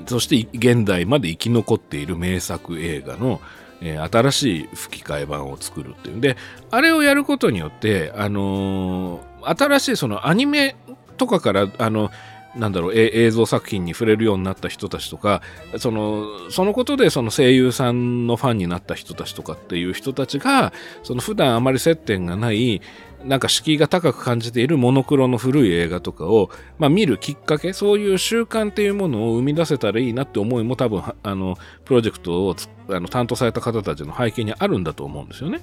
[0.06, 3.42] そして現代まで生き残っている名作映画の、
[3.82, 6.38] えー、新しい吹き替え版を作るっていうんで、
[6.70, 10.76] あれをやることによって、あのー、新しいそのアニメ
[11.18, 12.12] とかから、あの、
[12.56, 15.42] なんだろう、映像作品に触れるようになった人たちとか、
[15.78, 22.82] その、そのことでその声優さんのファンになった人たちとかっていう人たちが、その普段あまり接点がない、
[23.26, 32.56] なんか敷居が高く感じているモノクロの古い映画とかを、まあ、見るきっかけ、そういう習慣っていうものを生み出せたらいいなって思いも多分、あの、プロジェクトを
[32.88, 35.62] あの担当された方たちの背景にあるんだと思うんですよね。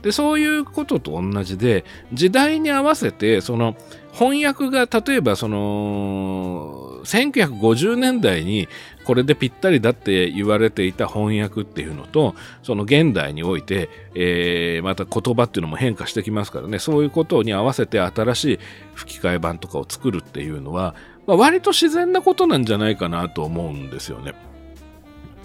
[0.00, 3.76] で、そういうことと同じで、時代に合わせて、その、
[4.12, 8.68] 翻訳が例えばその1950年代に
[9.04, 18.58] これでぴったりだって言われていた翻訳っていうのとその現代において、えー、また言葉っていうのも変化してきますからねそういうことに合わせて新しい
[18.94, 20.94] 吹き替え版とかを作るっていうのは、
[21.26, 24.34] まあ、割と自然なことなんじゃないかなと思うんですよね。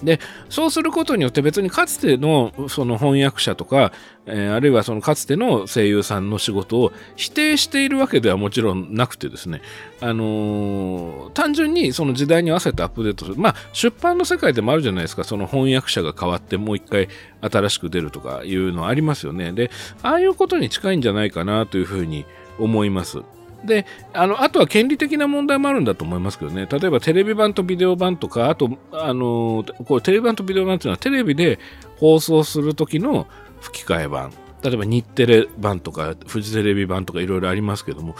[0.03, 3.91] で、そうすることによって別にかつてのその翻訳者とか、
[4.25, 9.61] えー、あるいはそのかつての声優さんの仕事を否定しているわけではもちろんなくてですね、
[10.01, 13.37] あのー、単純にその時代に合わせてアップデートする。
[13.37, 17.07] まあ、出版の世界でもあるじゃないですか、その翻訳者が変わってもう一回
[17.41, 19.51] 新しく出るとかいうのありますよね。
[19.51, 19.71] で、
[20.03, 22.25] ああいうことに近いんじゃないかなというふうに
[22.59, 23.21] 思います。
[23.65, 31.59] であのあとは権利的な問題もあるんだと思いますけどね、例えばテレビ版とビデオ版とか、あと、あのこうテレビ版とビデオ版っていうのはテレビで
[31.97, 33.27] 放送する時の
[33.59, 34.31] 吹き替え版、
[34.63, 38.15] 例えば日テレ版とかフジテレビ版とかいろいろありますけども、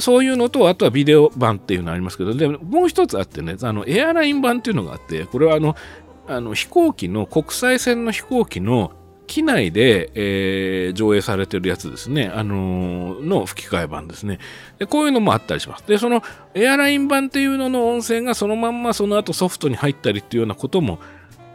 [0.00, 5.76] そういうのと、あとはビデオ版っていうのありますけど、でもう一つあってね、あのエアライン版っていうのがあって、これはあの
[6.26, 8.92] あの飛行機の国際線の飛行機の
[9.30, 14.40] 機内で、えー、上映されてるやつですね、あのー、の吹き替え版ですね
[14.80, 14.86] で。
[14.86, 15.86] こういうのもあったりします。
[15.86, 16.20] で、その
[16.52, 20.98] エアライン版っていうのの音声がそのまんまその後ソフトに入ったりっていうようなことも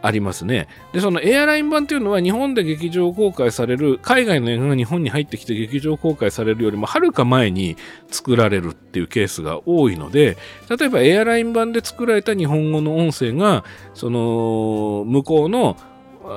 [0.00, 0.68] ありますね。
[0.94, 7.76] で、そのエアライン版っていうのは日本で劇場公開される、海外の映画が日本に入ってきて劇場公開されるよりもはるか前に
[8.08, 10.38] 作られるっていうケースが多いので、
[10.70, 15.76] 例えばエアライン版で作られた日本語の音声が、その向こうの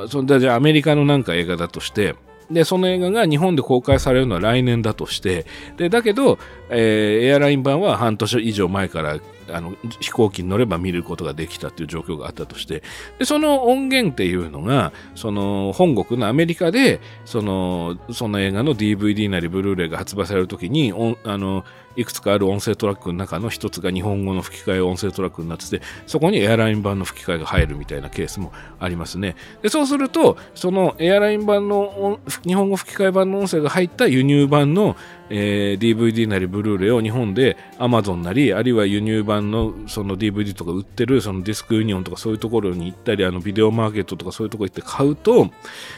[0.07, 2.15] そじゃあアメリカのなんか映画だとして
[2.51, 5.45] でその映画が日本で公開されるのは来年だとして
[5.77, 9.19] でだけど、えー、エアライン版は半年以上前から
[9.51, 12.83] あの飛行機に乗れば見ることができたという状況があったとして
[13.17, 21.63] でその音源っていうのがその本国のアメリカでそのその映画の DVD なりブルーレイが発売される時にあの
[21.99, 29.35] いくつかある音声トラックの中の一つが日本語の吹き替え音声トラックになってて、そこにエアライン版の吹き替えが入るみたいなケースもありますね。
[29.61, 34.95] でそうすると、そのエアライン版の日本語吹き替え版の音声が入った輸入版の
[35.29, 45.49] えー、DVD なりブルーレイを日本で Amazon なり、あるいは輸入版のその DVD とか売ってるそのディスクユニオンとかそういうところに行ったり、あのビデオマーケットとかそういうところ行って買うと、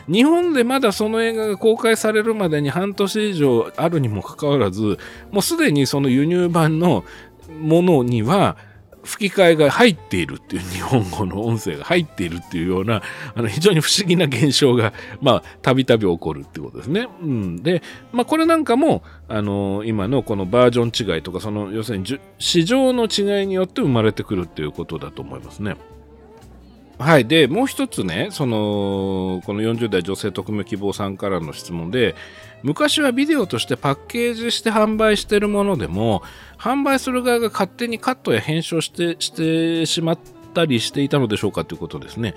[0.07, 4.97] 日本でまだその映画が公開されるまでに半年以上あるにもかかわらず、
[5.31, 7.03] もうすでにその輸入版の
[7.59, 8.57] ものには、
[9.03, 13.01] 吹き替えが入っているっていう日本語の音声が入っているっていうような
[13.35, 17.07] あの非常に不思議な現象がまあたびたび起こるってことですね。
[17.21, 25.75] うん、で、まあ、これなんかもあの今のこのバージョン違いとかその要するに市場の違いによって生まれてくるっていうことだと思いますね。
[27.01, 27.25] はい。
[27.25, 32.13] で、もう一つね、その、この40代女性特命希望さんからの質問で、
[32.63, 36.23] 昔はビデオとしてパッケージして販売してるものでも、
[36.57, 40.19] 販売する側が勝手にカットや編集してしてしまっ
[40.53, 42.35] たりしていたのでしょうかということですね。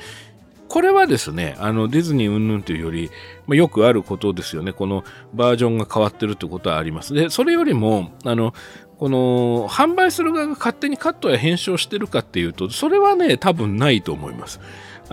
[0.68, 3.10] これはですね、あのディズニー云々というより、
[3.46, 4.72] まあ、よくあることですよね。
[4.72, 7.14] このバージョンが変わってるということはあります。
[7.14, 8.54] で、それよりも、あの、
[8.98, 14.60] この販売する側が勝手にカットや編集をしてるかっていうと、それはね、多分ないと思います。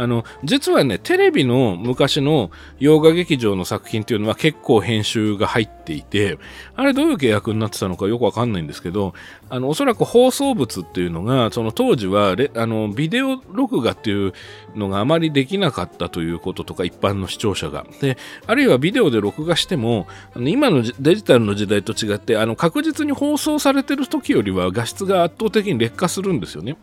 [0.02, 6.40] あの、実はね、テレビの昔の洋画劇場の作品っていうのは結構編集が入っていて、
[6.76, 9.14] あれどういう契約になってたのかよくわかんないんですけど、
[9.52, 14.34] あの、おそらく放送物っていうのが、その当時はあの、ビデオ録画っていう
[14.76, 17.86] のがあまりできなかったということとか、一般の視聴者が。
[18.02, 26.76] で、あるいはビデオで録画しても、あの今のデジタルの時代と違って、あの、確実に放送されてる時よりは画質が圧倒的に劣化するんですよね。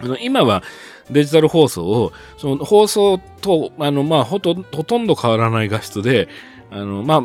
[0.00, 0.62] あの今は
[1.10, 6.28] デジタル放送を、その放送と、あの、まあ、ほと、ほとんど変わらない画質で、
[6.74, 7.22] あの、まあ、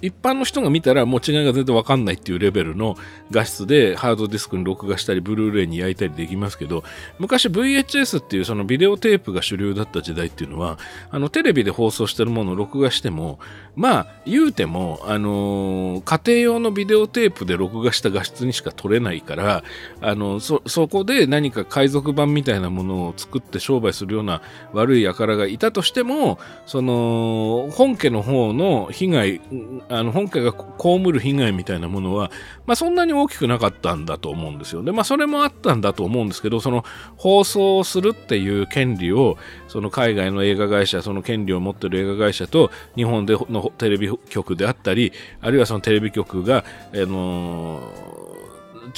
[0.00, 2.96] 一般の人が見たらもう違いが全然わかんないっていうレベルの
[3.30, 6.82] 画質でハードディスクに録画したり、ブルーレイに焼いたりできますけど、
[7.18, 10.78] 昔 VHS っていうそのビデオテープが主流だった時代っていうのは、
[11.10, 13.38] あの、テレビで放送してるものを録画しても、
[13.76, 19.64] まあ、言うても、あのー、家庭用のビデオテープで録画した画質にしか撮れないから、
[20.00, 29.40] あの、そ、そこで何か海賊版みたいなものを作って商売するような悪い輩がいたとしても、その、本家の方の被害、
[29.88, 32.30] あの本家が被る被害みたいなものは、
[32.66, 34.84] まあ、そんなに大きくなかったんだと思うんですよ。
[34.84, 36.84] で、まあ、それもあったんだと思うんですけど、その
[37.16, 39.36] 放送するっていう権利を、
[39.74, 48.13] その海外の映画会社、その権利を持ってる映画会社と日本でのテレビ局であったり、あるいはそのテレビ局が、あのー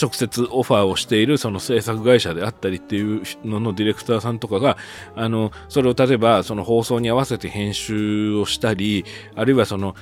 [0.00, 4.76] 直接オファーをしているその制作会社であったりっていうののディレクターさんとかが、
[5.14, 9.04] あの、それを例えばその放送に合わせて編集をしたり、
[9.34, 9.96] あるいはその、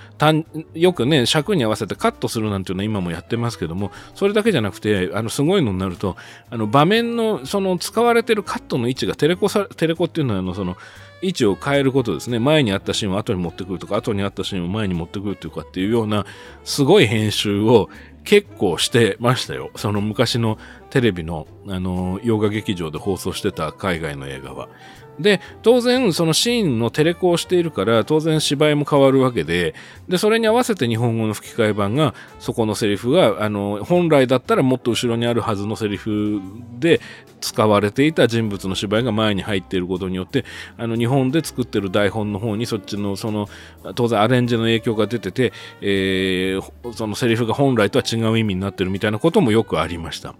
[0.74, 6.16] よくね、尺に合わせてカットするなんていうのは今もやってますけども、それだけじゃなくて、あの、すごいのになると、
[6.50, 10.76] あの、場面の、その使われてるカットの位置がテレコさ、テレコっていうのは、あの、その、
[11.22, 12.38] 位置を変えることですね。
[12.38, 16.26] 前にあったシーンを後に持ってくるとか、後にあったシーンを前に持ってくるというかっていうような、
[16.64, 17.88] すごい編集を
[18.24, 19.70] 結構してましたよ。
[19.76, 20.58] その昔の
[20.90, 24.68] テレビの、あの、洋画劇場で放送してた海外の映画は。
[25.18, 29.74] で、当然、そのシーンのテレコをしているから、当然芝居も変わるわけで、
[30.08, 36.40] で、それに合わせて日本語の吹き替え版が、そこのセリフが、あの、本来だったらもっと後ろにあるはずのセリフ
[36.80, 37.00] で
[37.40, 40.44] 使われていた人物の芝居が前に入っていることによって、
[40.76, 43.48] あの、日本で作ってる台本の方に、そっちの、その、
[43.94, 50.34] 当然アレンジの影響が出てて、えー、そのセリフが本来とは違う意味になってるみたいなこともよくありました。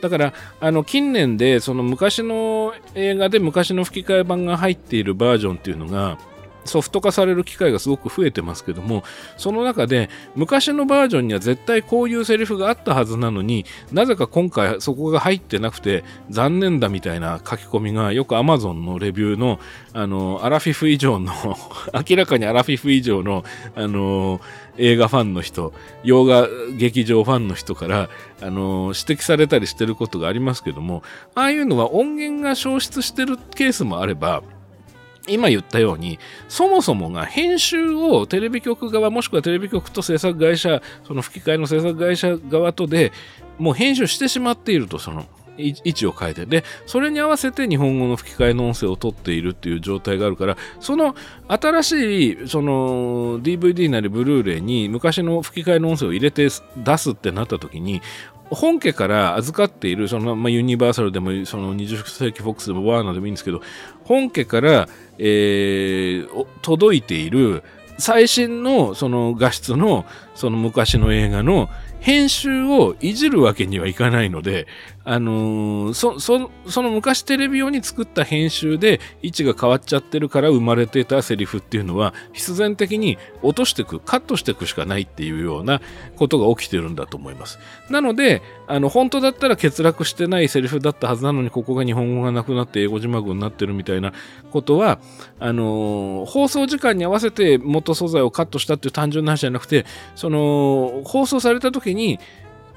[0.00, 6.18] だから、あの、近年で、その昔の映画で昔の吹き替え版が入っているバージョンっていうのが、
[6.66, 9.04] ソフト化される機会がすごく増えてますけども、
[9.36, 19.58] その中で昔のバージョンには絶対こういうセリフがあったはずなのになぜか今回そこが入ってなくて残念だみたいな書き込みがよく Amazon のレビューの
[19.92, 21.32] あのアラフィフ以上の
[22.08, 24.40] 明らかにアラフィフ以上のあの
[24.78, 28.08] 映画ファンの人洋画劇場ファンの人から
[28.40, 31.02] あの指摘されたりしてることがありますけども
[31.34, 34.42] ああいうのは音源が消失してるケースもあれば
[35.28, 43.12] 今言ったように、そもそもが編集をテレビ局側もしくはテレビ局と制作会社、その吹き替えの制作会社側とで
[43.58, 45.26] もう編集してしまっていると、その
[45.58, 46.46] 位置を変えて。
[46.46, 51.14] で、それに合わせて日本語の吹き替えの音声を取っているっていう状態があるから、その
[51.48, 58.02] 新しい、その DVD なりブルーレイに昔の吹き替えの音声を入れて出すってなった時に、
[58.50, 63.60] 本家から預かっている、その、まあ、ユニバーサルでも、その20世紀フォックスでもワーナーでもいいんですけど、
[64.04, 64.88] 本家から、
[65.18, 67.64] えー、届いている
[67.98, 71.68] 最新のその画質のその昔の映画の
[72.00, 74.66] 編集をいじるわけにはいかないので、
[75.08, 85.80] あのー、そ、そ、その昔テレビ用に作った編集で位置が変わっちゃってるから生まれてたセリフっていうのは必然的に落としていく、カットしていくしかないっていうような
[86.16, 87.60] ことが起きてるんだと思います。
[87.88, 94.12] なので、あの、本当だったら欠落してないセリフだったはずなのに、ここが日本語がなくなって英語字幕になってるみたいな
[94.50, 94.98] ことは、
[95.38, 99.86] あのー、放送時間に合わせて元素材をカットしたっていう単純な話じゃなくて、
[100.16, 102.18] その、放送された時に、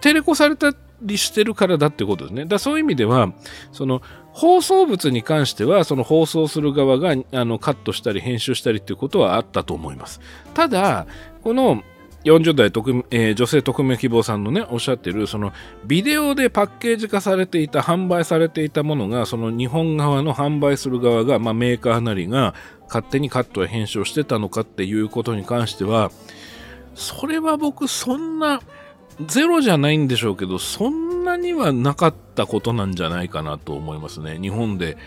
[0.01, 2.45] テレコされたりしてるからだってことですね。
[2.45, 3.33] だそういう意味では、
[3.71, 4.01] その
[4.33, 10.21] 放送物に関しては、その放送する側があのカットしたり編集したりっていうことはあったと思います。
[10.53, 11.07] ただ、
[11.43, 11.83] この
[12.25, 15.53] 40代特、えー、女性匿名希望さんのね、おっしゃってる、その、
[15.85, 22.53] ビデオでパッケージ化されていた、販売されていたものが、その日本側の販売する側が、まあメーカーなりが、
[22.87, 26.11] 勝手にカットや編集をしてたのかっていうことに関しては、
[26.93, 28.61] それは僕、そんな、
[29.25, 34.39] ゼロじゃないんでしょうけど、そんなにはなかったことなんじゃないかなと思いますね。
[34.39, 34.97] 日本で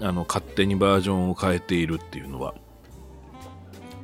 [0.00, 2.54] あの勝手にバージョンを変えているっていうのは。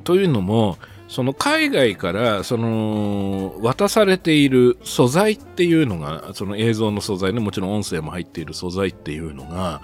[0.03, 0.77] というのも
[1.07, 9.81] その海外からその渡されている素材っていうのがその映像の素材ねもちろん音声も入っている素材っていうのが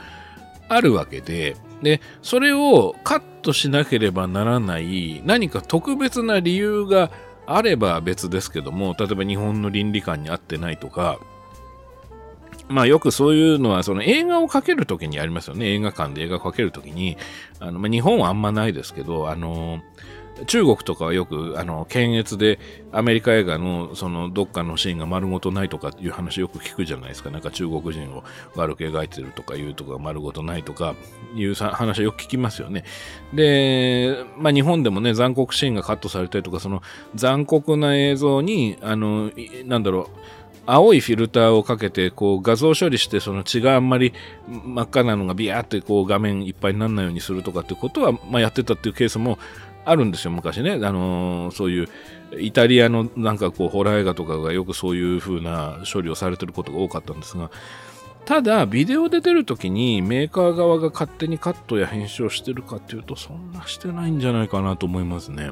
[0.70, 7.12] あるわけででそれをカットしなければならない何か特別な理由が
[7.46, 11.20] あれば別ですけども例えば日本の倫理観に合ってないとか
[12.68, 15.74] まあよくそういうのはその映画をかけるときにありますよね。
[15.74, 17.18] 映画館で映画をかけるときに
[17.60, 19.82] あの、まあ、日本はあんまないですけどあの
[20.48, 22.60] 中国とかはよく、あの、検閲で
[22.92, 27.30] アメリカ映画の、その、どっかのシーンが丸ごとないとかいう話よく聞くじゃないですか。
[27.30, 28.24] なんか中国人を
[28.56, 30.96] 悪く描いてるとかいうとか、丸ごとないとか
[31.36, 32.84] いう話はよく聞きますよね。
[33.34, 36.82] で、まあ日本でもね、残酷シーンがカットされたりとか、その
[37.16, 39.32] 残酷な映像に、あの、
[39.66, 40.20] なんだろう、
[40.66, 44.14] 青いフィルターをかけてこう画像処理してその血があんまり
[44.48, 49.40] 真っ赤なのがビヤーってこう画面いっぱいにならないようにするとかってことは、まあ、やってたっていうケースも
[49.86, 50.74] あるんですよ、昔ね。
[50.74, 51.88] あのー、そういう、
[52.40, 57.52] イタリアのなんかこう、ホラー映画とかがよくそういう風な処理をされてることが多かったんですが、
[58.26, 65.52] ただ、ビデオで出るときにメーカー側が勝手にカットや編集をしてるかっていうと、そんなしてないんじゃないかなと思いますね。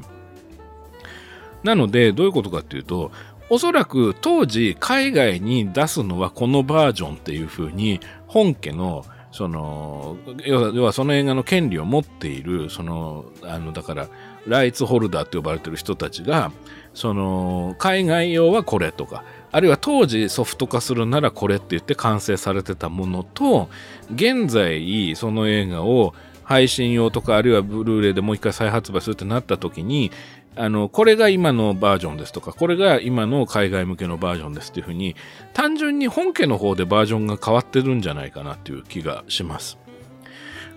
[1.64, 3.12] なので、どういうことかっていうと、
[3.50, 14.08] おそらく当時海外に出すのはこのバージョンっていう風に本家のその要はその映画の権利を持っているそのあのだから
[14.48, 16.52] ライツホルダーと呼ばれてる人たちが
[16.94, 23.70] その海外用はこれとかあるいは当時ソフト化するならこれって言って完成されてたものと
[24.14, 26.14] 現在その映画を
[26.52, 30.12] 配信用とかあるいはブルーレイでもう一回再発売するってなった時に
[30.56, 35.16] あの、これが今のバージョンですとか、これが今の海外向けのバージョンですっていうふうに、
[35.54, 39.78] 単純に本家の方でバージョンが変わってるんじゃないかなっていう気がします。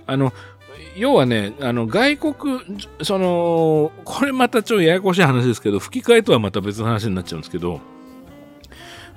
[0.07, 0.33] あの、
[0.97, 2.35] 要はね、あの、外国、
[3.03, 7.81] その、これまたちょっとややこしい話ですけど、吹き替えとはまた別の話になっちゃうんですけど、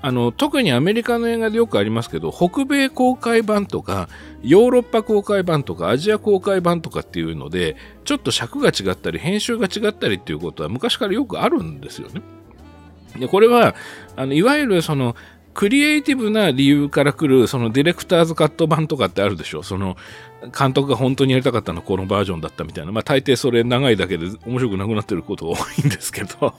[0.01, 4.09] あの特にアメリカの映画でよくありますけど北米公開版とか
[4.43, 7.75] ヨーロッパ公開版とかアジア公開版とかっていうので
[8.05, 12.21] ちょっと尺が違ったり編集が違ったりっていうことは昔からよくあるんですよね。
[13.17, 13.75] でこれは
[14.15, 15.15] あのいわゆるその
[15.55, 19.63] クリエイティブな理由から来るそのディレクターズカット版とかってあるでしょ。
[19.63, 19.97] その
[20.57, 22.91] 監督が本当にやりたかったのはこのバージョンだったみたいな。
[22.91, 26.53] まあ大抵それ長いだけで面白くなくなってることが多いんですけど。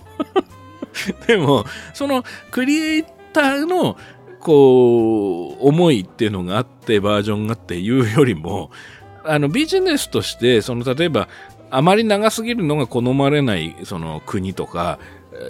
[1.29, 1.65] でも
[1.95, 3.05] そのクリエイ
[3.39, 3.97] ターの
[4.41, 8.71] こう思いっていうのがあってバージョンがっていうよりも
[9.25, 11.29] あのビジネスとしてその例えば
[11.71, 14.99] あまり長すぎるのが好まれないその国とか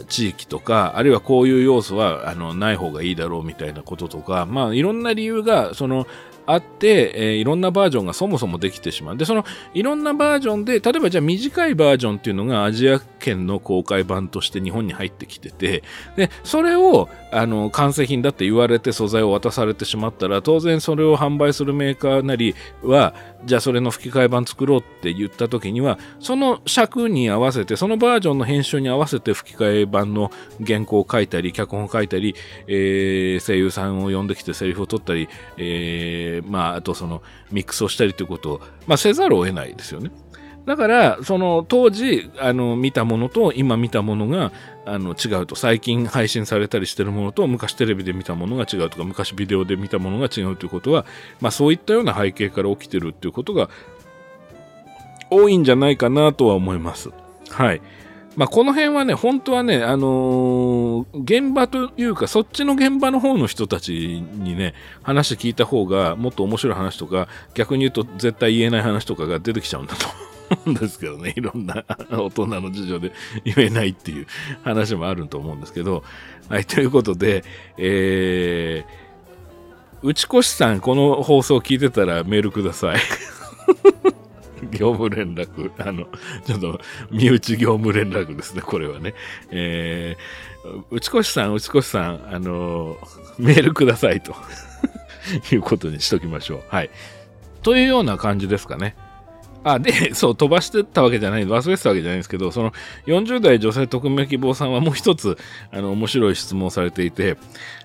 [0.09, 6.07] 地域とかあるいはこういう要素はあのない方がいいだろうみたいなこととかまあいろんな理由がその
[6.51, 9.19] あって、えー、いろんなバージョンがそもそもできてしまう。
[9.19, 9.45] で、その
[9.75, 15.83] いろんなバージョンで、例えばじゃあ短いバージョンっていうのがアジア圏の公開版として日本に入ってきてて、
[16.17, 30.31] で、それをあの完成品だって言われて素材を渡されてしまったら、当然それを販売するメーカーなりは、じゃあそれの吹き替え版作ろうって言った時には、その尺に合わせて、そのバージョンの編集に合わせて吹き替え版の
[30.67, 32.35] 原稿を書いたり、脚本を書いたり、
[32.67, 35.29] えー、声優さんを呼んできてセリフを取ったり、
[35.59, 40.11] えーまあ、あとそのミックスをしたりということを、まあ、せざるを得ないですよね。
[40.67, 44.53] だから、その当時あの見たものと今見たものが
[44.85, 51.07] あの違うと、最近配信されたりしてるものと昔テレビで見たものが違うとか、昔ビデオで見たものが違うということは、
[51.41, 53.71] まあそういったような背景から起きてるっていうことが
[55.31, 57.11] 多いんじゃないかなとは思います。
[57.49, 57.81] はい。
[58.39, 70.07] まあ、この辺はね、本当はね、あのー、現場というか、そっちの現場の方の人たちにね、話聞いた方が、もっと面白い話とか、逆に言うと絶対言えない話とかが出てきちゃうんだと
[70.51, 73.11] 思うんですけどね、 いろんな大人の事情で
[73.45, 74.29] 言えないっていう
[74.63, 76.05] 話もあると思うんですけど、
[76.49, 77.43] はい、ということで、
[77.77, 82.99] えー、内越さん、この放送聞いてたらメールください。
[84.71, 86.07] 業務連絡、あの、
[86.45, 86.81] ちょっと、
[87.11, 89.15] 身内業務連絡ですね、これはね。
[89.51, 92.97] えー、内越さん、内越さん、あの、
[93.39, 94.35] メールくださいと
[95.53, 96.63] いうことにしときましょう。
[96.69, 96.91] はい。
[97.63, 98.97] というような感じですかね。
[99.65, 102.73] あ、で、 そう、飛ばしてたわけじゃない、忘れてたわけじゃないんですけど、その
[103.07, 105.37] 40代女性匿名希望さんはもう一つ、
[105.71, 107.37] あの、面白い質問をされていて、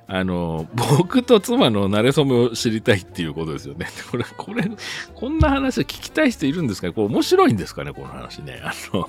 [0.08, 3.88] あの、僕と妻の馴れ初めを知りたいっていうことですよね。
[4.12, 4.70] これ、これ、
[5.16, 6.94] こんな話を聞きたい人いるんですかね？
[6.94, 7.94] これ面白いんですかね？
[7.94, 8.62] この話ね。
[8.64, 9.08] あの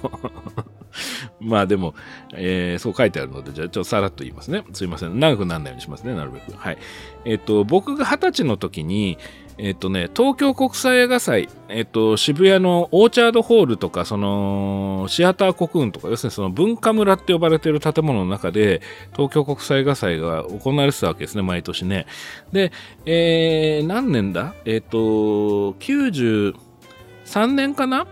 [1.40, 1.94] まあでも、
[2.34, 4.64] えー、そう書いてあるので、じゃあちょっとさらっと言いますね。
[4.72, 5.18] すいません。
[5.18, 6.56] 長くならないようにしますね、なるべく。
[6.56, 6.78] はい。
[7.24, 9.18] えっ、ー、と、僕が二十歳の時に、
[9.56, 18.82] えっ、とね、東京国際映画祭、えっ、と、渋谷のオーチャードホールとか、その、シアターコクーンとか、要するにその文化村って呼ばれてる建物の中で、
[19.12, 22.06] 東京国際映画祭が行われてたわけですね、毎年ね。
[22.52, 22.72] で、
[23.06, 24.54] えー、何年だ？
[24.64, 24.98] えっ、と、
[25.74, 26.54] 93
[27.46, 28.08] 年かな？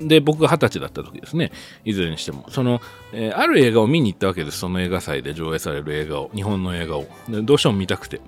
[0.00, 1.50] で、僕が二十歳だった時ですね。
[1.84, 2.46] いずれにしても。
[2.50, 2.80] その、
[3.12, 4.58] えー、ある映画を見に行ったわけです。
[4.58, 6.30] その映画祭で上映される映画を。
[6.34, 7.06] 日本の映画を。
[7.28, 8.20] どうしても見たくて。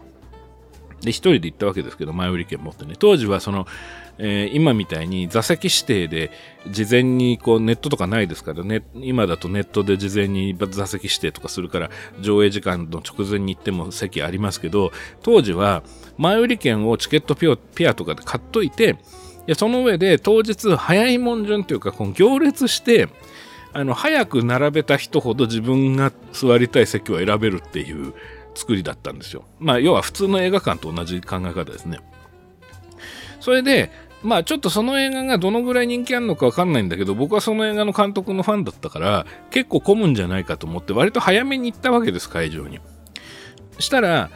[1.01, 2.95] で、一人で行ったわけですけど、前売り券持ってね。
[2.99, 3.67] 当時はその、
[4.19, 6.33] えー、今みたいに座席指定で
[6.71, 8.83] 事前にこうネットとかないですからね。
[8.95, 11.91] 今だとネットで事前に座席指定とかするから
[12.21, 14.91] 上映時間の直前に行っても席ありますけど、
[15.23, 15.83] 当時は
[16.17, 18.97] 前売り券をチケットピアとかで買っといて、
[19.47, 23.09] いやその上で当日早いもん順というかこの行列して
[23.73, 28.13] あの早く並べた人ほど自分が座りたい席を選べるっていう
[28.59, 29.45] 作りだったんですよ。
[29.59, 31.99] まあ要は普通の映画館と同じ考え方ですね。
[33.41, 33.91] それで
[34.23, 42.81] まあちょっとその映画がどのぐらい人気あるのかわかんないんだけど僕はその映画の監督のファンだったから結構混むんじゃないかと思って割と早めに行ったわけです会場に。
[43.79, 44.31] したら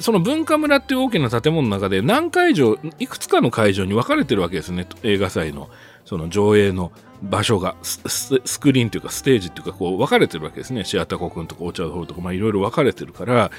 [0.00, 4.86] その文化村っていう大きな建物の中で何会場、いくつかの会場に分かれてるわけですね。
[5.02, 5.68] 映画祭の、
[6.06, 6.90] その上映の
[7.22, 10.84] 場所が、スクリーンというかステージというかこう分かれてるわけですね。
[10.84, 13.50] シアターコクンとかオーチャードホールとか、まあいろいろ分かれてるから、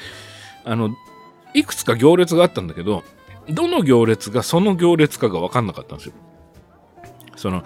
[0.66, 0.90] あの、
[1.54, 3.04] いくつか行列があったんだけど、
[3.50, 6.14] どの行列がその行列かが分かんなかったんですよ。
[7.36, 7.64] その、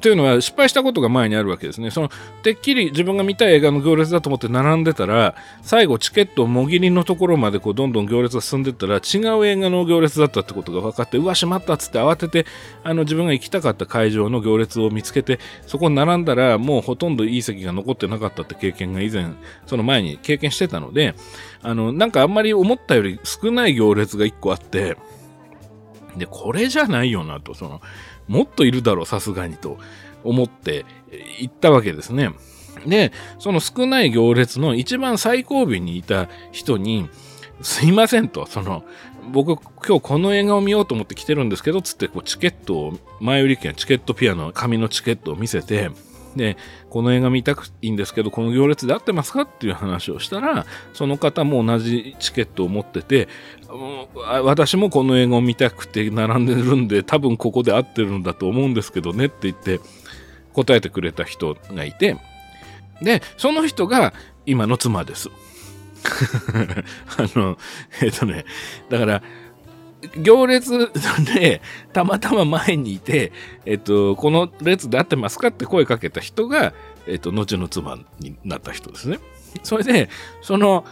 [0.00, 1.90] というのは失敗したことが前にあるわけですね。
[1.90, 2.10] その
[2.42, 12.46] てっきり自分が見たい映画の行列だと思って並んでたら最後チケットをもぎりのところまでこうどんどん行列が進んでったら違う映画の行列だったってことが分かってうわしまったっつって慌てて
[12.84, 19.26] あの自分が行きたかった会場の行列を見つけてそこに並んだらもうほとんどいい席が残ってなかったって経験が以前
[19.66, 21.14] その前に経験してたので
[21.62, 24.96] あのなんかあんまり思ったより少ない行列が1個あって
[26.16, 27.80] でこれじゃないよなとその
[28.28, 29.78] もっといるだろう、さすがにと
[30.24, 30.84] 思って
[31.40, 32.30] 行ったわけですね。
[32.86, 37.08] で、その少ない行列の一番最後尾にいた人に、
[37.62, 38.84] すいませんと、その、
[39.32, 45.90] 僕今日この映画を見ようと思って来てるんですけど、つってこうチケットを、前売り券、チケットピアノ紙のチケットを見せて、
[46.36, 46.56] で、
[46.90, 53.28] この映画見たくいいんですけど、この行列で合ってますかっていう話をしたら、その方も同じチケットを持ってて、
[54.24, 59.80] 私もこの映画を見たくて並んでるんで、多分ここで合ってるんだと思うんですけどねって言って
[60.52, 62.16] 答えてくれた人がいて、
[63.02, 64.12] で、その人が
[64.46, 65.30] 今の妻です。
[67.16, 67.58] あの、
[68.02, 68.44] えっ、とね、
[68.88, 69.22] だから、
[70.22, 70.90] 行列
[71.24, 71.60] で
[71.92, 73.32] たまたま前にいて、
[73.64, 76.72] えっと、この列で合ってますかって声かけた人が、
[77.06, 79.18] えっと、後の妻になった人ですね。
[79.62, 80.08] それで、
[80.40, 80.84] その、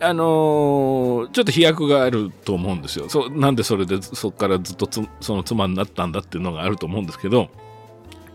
[0.00, 3.08] あのー、ちょっと飛躍があると思うんですよ。
[3.08, 4.88] そなんでそれでそこからずっと
[5.20, 7.48] その妻になったんだっていうのがあると思うんですけど、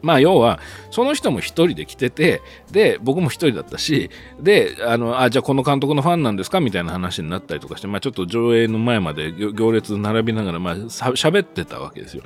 [0.04, 0.60] まあ要は
[0.91, 2.41] その人も一人で来てて
[2.72, 12.24] で僕も一人だったしであのあじゃあこの監督のファンなんですかみたいな話になったりとかして、まあ、ちょっと上映の前まで行列並びながらまあしゃ喋ってたわけですよ。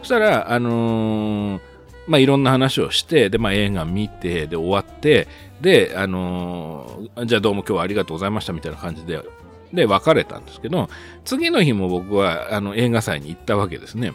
[0.00, 1.60] そしたらあのー、
[2.06, 5.26] まあいろんな話をしてで、まあ、映画見てで終わって
[5.62, 9.22] であのー、じゃあどうも今日はありがとうございましたみたいな感じで
[9.72, 10.90] で別れたんですけど
[11.24, 14.12] 次の日も僕はあの映画祭に行ったわけですね。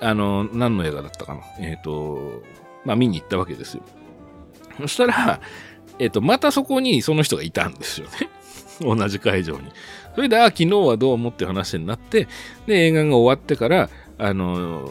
[0.00, 1.40] あの、何の映画だったかな。
[1.58, 2.42] えっ、ー、と、
[2.84, 3.82] まあ見に行ったわけですよ。
[4.78, 5.40] そしたら、
[5.98, 8.30] えっ、ー、と、またそこにその人がいたんですよね。
[8.80, 9.70] 同じ会場に。
[10.14, 12.28] それで、あ、昨日はどうもって話になって、
[12.66, 14.90] で、映画が終わってから、あの、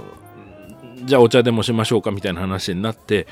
[1.04, 3.28] じゃあお茶でもしましょうかみたいな話になって、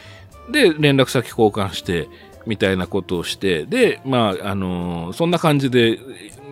[0.49, 2.07] で、連絡先交換して、
[2.47, 5.99] みたいなことをして、で、まあ、あのそんな感じで、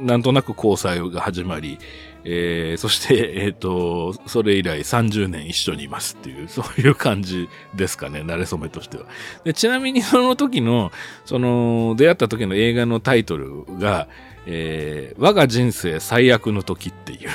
[0.02, 1.80] なんとなく交際が始まり、
[2.26, 9.06] えー、そして、 えっ、ー、と、それ以来30年一緒にいますっていう、 そういう感じですかね、慣れ初めとしては。
[9.44, 10.92] でちなみにその時の、
[11.24, 14.08] その、出会った時の映画のタイトルが、
[14.48, 17.30] えー、我が人生最悪の時っていう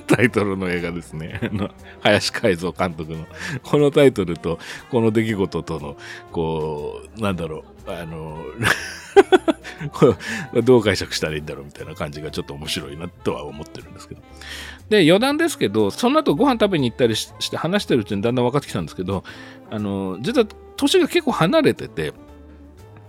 [0.06, 1.40] タイトルの映画ですね。
[1.42, 1.70] あの、
[2.00, 3.26] 林海蔵監督の。
[3.62, 4.58] このタイトルと、
[4.90, 5.96] この出来事との、
[6.32, 8.42] こう、なんだろう、あの、
[10.62, 14.22] どう解釈したらいいんだろうみたいな感じがちょっと面白いなとは思ってるんですけど。
[14.88, 19.24] で、余談ですけど、その後ご飯食べに行ったりして話してるうちにだんだん分かってきたんですけど、
[19.70, 20.46] あの、実は
[20.76, 22.12] 年が結構離れてて、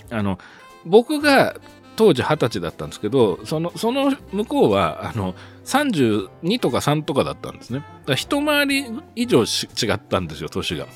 [0.09, 0.39] あの、
[0.85, 1.55] 僕が
[1.95, 5.35] 当時二十歳だったんですけど、その、その向こうは、あの、
[5.65, 7.79] 32とか3とかだったんですね。
[7.79, 8.85] だから一回り
[9.15, 9.45] 以上違
[9.93, 10.87] ったんですよ、年が。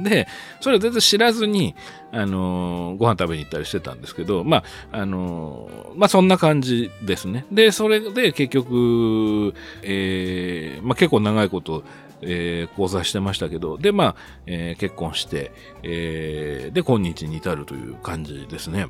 [0.00, 0.26] で、
[0.60, 1.74] それは全然知らずに、
[2.12, 4.64] あのー、ご飯食べに行ったりしてたんですけど、まあ、
[4.98, 7.46] あのー、まあ、そんな感じですね。
[7.50, 11.84] で、それで結局、えー、まあ、結構長いこと、
[12.22, 14.16] えー、交際してましたけど、で、まあ、
[14.46, 18.88] えー、結婚して、えー、で、今日に至るという感じですね。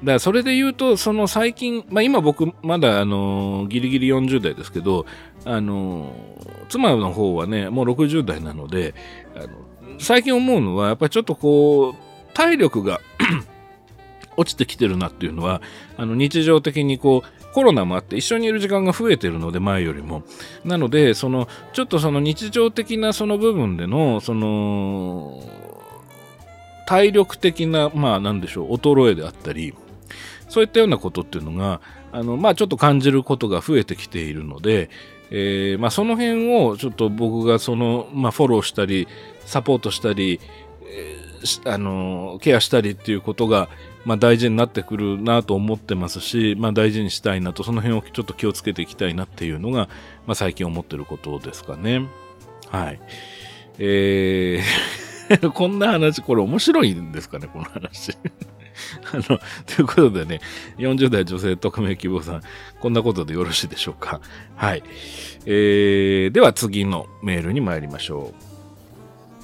[0.00, 5.06] だからそれで言うと、その最近、まあ今僕まだあのギリギリ40代ですけど、
[5.44, 6.12] あの
[6.68, 8.94] 妻の方はね、もう60代なので、
[9.34, 9.48] あの
[9.98, 11.94] 最近思うのは、やっぱりちょっとこう、
[12.34, 13.00] 体力が
[14.36, 15.62] 落ちてきてるなっていうのは、
[15.96, 20.22] あの日常的にこう、コロナもあって一緒にいる時間が増えてるので、前よりも。
[20.64, 25.42] なので、その、ちょっとその日常的なその部分での、その、
[26.86, 29.74] 体力的な、まあなんでしょう、衰えであったり、
[30.48, 31.80] そういったようなことっていうのが、
[32.12, 34.90] あの、まあちょっと感じることが増えてきているので、
[35.30, 39.08] えー、まあその辺をちょっと僕がその、まあフォローしたり、
[39.44, 40.40] サポートしたり、
[40.84, 43.68] えー、あの、ケアしたりっていうことが、
[44.04, 49.88] まあ、大事になってくるなと思ってますし、まあ、大事にしたいなと、その辺をちょっと気をつけていきたいなっていうのが、
[50.28, 52.06] まあ、最近思ってることですかね。
[52.70, 53.00] はい。
[53.80, 55.06] えー
[55.52, 58.16] こんな話、これ面白いんですかね、この話。
[59.12, 59.38] あの、とい
[59.82, 60.40] うことでね、
[60.78, 62.42] 40代女性匿名希望さん、
[62.80, 64.20] こんなことでよろしいでしょうか。
[64.56, 64.82] はい。
[65.46, 68.34] えー、では次のメールに参りましょう。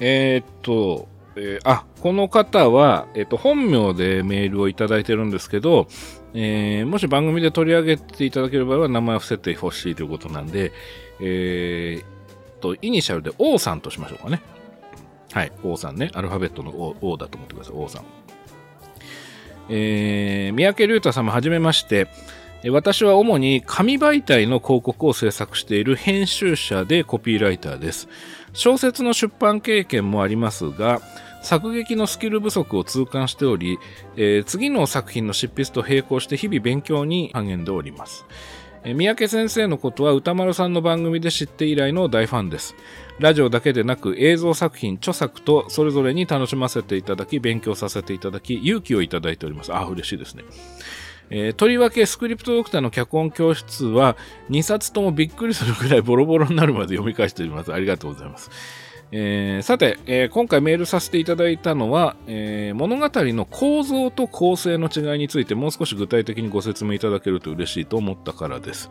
[0.01, 5.89] えー、っと、えー、あ、この方は、えっ、と、本名でメールをいただいてるんですけど、
[6.35, 10.73] えー、もし番組で取り上げていただける場合は名前を伏せてほしいということなんで、
[11.21, 12.13] えー、
[12.63, 14.41] と、イニシャルで O さんとしましょうかね。
[15.33, 16.11] はい、O さんね。
[16.15, 17.75] アルファベットの O, o だと思ってください。
[17.77, 18.05] O さん。
[19.69, 22.09] えー、三宅隆太様はじめまして。
[22.71, 28.09] 私は主に紙媒体の広告を制作している編集者でコピーライターです。
[28.53, 31.01] 小説の出版経験もありますが、
[31.43, 33.79] 作劇のスキル不足を痛感しており、
[34.17, 38.25] えー、次の作品の執筆と並行して日々勉強に励んでおります。
[38.85, 42.75] 三宅先生のことは歌丸さんの番組で知って以来の大ファンです。
[43.23, 49.73] ラジオだけでなく映像作品、著作とそれぞれに楽しませていただき、勉強させていただき、勇気をいただいております。
[49.73, 50.43] あ、嬉しいですね。
[51.31, 54.17] えー、とりわけスクリプトドクターの脚本教室は
[54.51, 57.73] 2冊ともびっくりするくらいボロボロになるまで読み返しております。
[57.73, 58.51] ありがとうございます。
[59.15, 68.89] えー、さて、えー、今回メールさせていただいたのは、えー、物語の構造と構成の違いについてもう少し具体的にご説明いただけると嬉しいと思ったからです。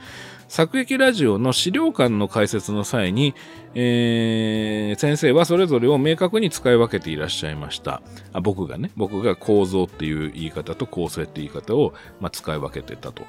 [0.47, 3.34] 作劇ラジオの資料館の解説の際に、
[3.74, 8.03] えー、先生はそれぞれを明確に使い分けていらっしゃいました。
[8.32, 13.24] あ僕がね、僕が構造っていう言い方と構成っていう言い方を、まあ、使い分けてたと。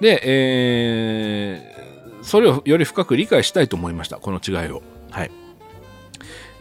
[0.00, 4.18] で、えー、それをより深く理解したいと思いました。
[4.18, 4.82] この違いを。
[5.10, 5.47] はい。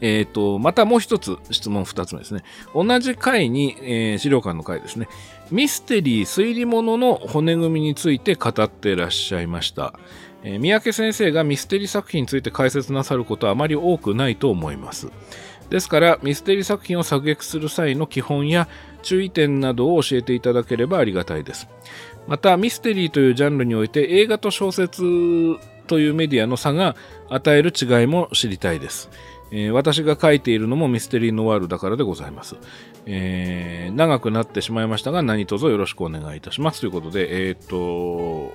[0.01, 2.43] えっ、ー、と、またもう一つ質問二つ目ですね。
[2.73, 5.07] 同じ回に、えー、資料館の回ですね。
[5.51, 9.93] ミステリー推理物の骨組みについて語ってらっしゃいました。
[10.43, 15.09] えー、三宅先生がミステリー作品について解説なさることはあまり多くないと思います。
[15.69, 18.67] ですから、ミステリー作品を作劇する際の基本や
[19.01, 21.67] 注意点などを教えていただければありがたいです。
[22.27, 25.01] また、ミステリーというジャンルにおいて映画と小説
[25.87, 26.95] というメディアの差が
[27.29, 29.09] 与える違いも知りたいです。
[29.51, 32.55] えー、私が書いているのもミステリーノワールだからでございます。
[33.05, 36.81] えー、長くなってしまいましたが、何卒よろしくお願いいたします。
[36.81, 38.51] ということで、えっ、と、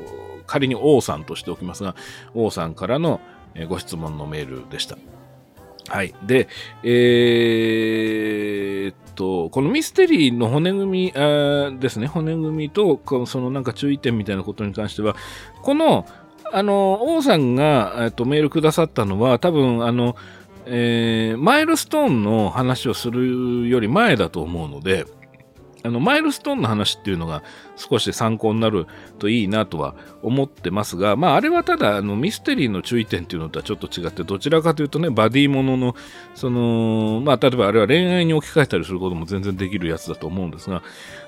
[0.47, 1.95] 仮に王さんとしておきますが、
[2.35, 3.21] 王さんからの
[3.69, 4.99] ご質問のメールでした。
[5.89, 6.15] はい。
[6.23, 6.49] で、
[6.85, 15.17] えー、っと、このミステリーの骨組みあですね、骨組みと、そのなんか注意点みたいなことに関しては、
[15.63, 16.07] この、
[16.53, 20.17] あの、王さんが、えっと、メールくださったのは、多分、あの、
[20.67, 25.07] えー、マイルストーンの話をするより前だと思うので、
[25.85, 27.43] あの、マイルストーンの話っていうのが
[27.77, 28.87] 少し参考になる
[29.19, 35.97] といいなとは思ってますが、まあ、あれはただ、あの、ミステリーの注意点っていうのとはちょっと違って、どちらかというとね、バディものの、
[36.35, 40.83] その、まあ、例えばあれは恋愛に置き換えたりすることも全然できるやつだと思うんですが、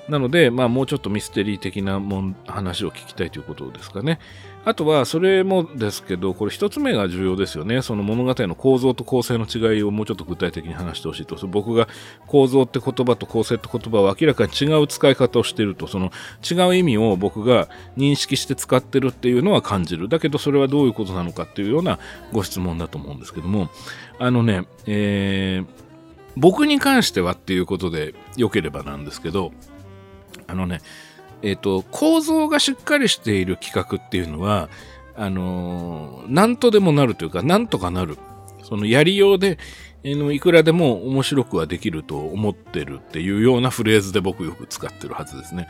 [0.08, 4.18] なので、まあ、もうちょっとミステリー的なもん話を聞きたいということですかね。
[4.66, 7.82] あとは、それもですけど、これ一つ目が重要ですよね。
[7.82, 11.36] その物語の構造と構成の違いをもうちょっと具体的に話してほしいと。
[11.46, 11.86] 僕が
[12.26, 16.12] 構造って言葉と構成って言葉を明らかに違う使い方をしていると、その
[16.48, 20.08] 違う意味を僕が認識して使ってるっていうのは感じる。
[20.08, 21.98] だけど、それはどういうことなのかっていうような
[22.32, 23.70] ご質問だと思うんですけども、
[24.18, 25.66] あのね、えー、
[26.36, 29.52] 僕に関してはっていうことで良ければなんですけど、
[30.46, 30.80] あのね、
[31.42, 34.68] えっ、ー、と、構造がしっかりしている企画っていうのは、
[35.16, 38.18] あのー、なんとでもなるというか、なんとかなる。
[38.62, 39.58] そのやりようで、
[40.04, 45.66] のいくらでも面白くはできると思ってるっていうようなフレーズで僕よく使ってるはずですね。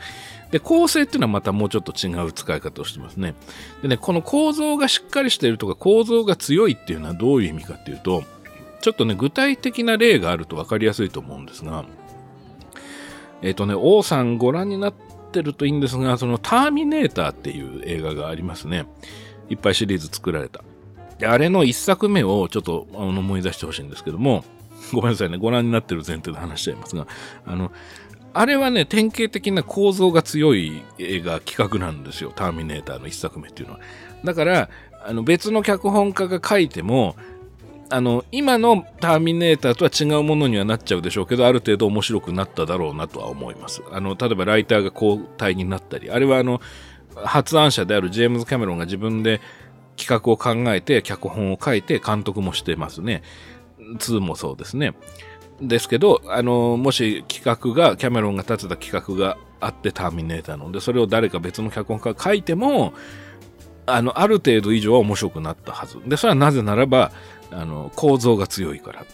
[0.51, 3.35] で、構成っていうのはまたもうちょっと違う使い方をしてますね。
[3.81, 8.23] でね、この構造がしっかりしているとか構造が強いっていうのはどういう意味かっていうと、
[8.81, 11.85] ちょっとね、具体的な例があると分かりやすいと思うんですが、
[13.41, 14.93] えっ、ー、とね、王さんご覧になっ
[15.31, 18.85] てるといいんですが、そのターミネーターっていう映画がありますね。
[19.49, 20.63] いっぱいシリーズ作られた。
[21.19, 24.43] で、あれの一作目をちょっと思い出してほしいんですけども、
[24.93, 27.07] ごめんなさいね、ご覧になってる前提で話しちゃいますが、
[27.45, 27.71] あの、
[28.33, 32.33] あれはね、典型的な構造が強い映画企画なんですよ。
[32.35, 33.79] ターミネーターの一作目っていうのは。
[34.25, 34.69] だから、
[35.07, 37.15] あの別の脚本家が書いても、
[37.89, 43.83] あの、今のターミネーターとは違うものにはなっちゃうでしょうけど、ある程度面白くなっただろうなとは思います。
[43.91, 46.59] あの、例えばライターが交代になったり、あれはあの、
[47.15, 49.39] 発案者であるジェームズ・キャメロンが自分で
[49.97, 53.23] 企画を考えて、脚本を書いて、監督もしてますね。
[53.79, 54.93] 2もそうですね。
[55.61, 62.93] ですけど、あの、もし企画が、キャメロンが立てた企画があって、ターミネーターので、それを誰か別の脚本家が書いても、
[63.85, 65.99] あの、ある程度以上は面白くなったはず。
[66.07, 67.11] で、それはなぜならば、
[67.51, 69.05] あの、構造が強いから。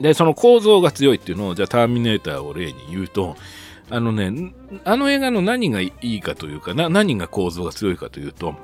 [0.00, 3.36] で、その構造が強いっていうのを、じゃあ、ターミネーターを例に言うと、
[3.90, 4.54] あのね、
[4.84, 8.54] あの映画の何がいいかというかな、何が構造が強いかというと、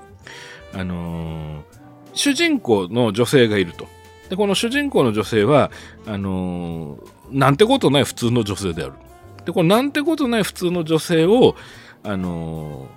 [0.75, 1.65] あのー、
[2.15, 3.87] 主人公の女性がいると。
[4.29, 5.71] で、この主人公の女性は、
[6.07, 8.93] あのー、なんてことない普通の女性である。
[9.45, 11.57] で、このなんてことない普通の女性を、
[12.03, 12.89] あの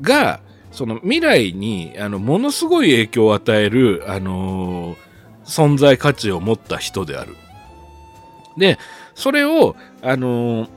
[0.00, 0.40] ー、が、
[0.72, 4.96] その未来に、あの、ものすごい影響を与える、あの
[5.44, 7.34] 存在価値を持った人である。
[8.56, 8.78] で、
[9.14, 10.68] それを、あの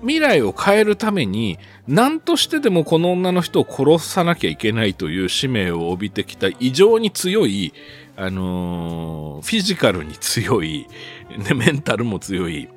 [0.00, 7.74] 未来を変えるために、何としてでもこの女の人を殺さなきゃいけないという使命を帯びてきた異常に強い、
[8.16, 10.86] あのー、フィジカルに強い、
[11.36, 12.68] ね、メンタルも強い、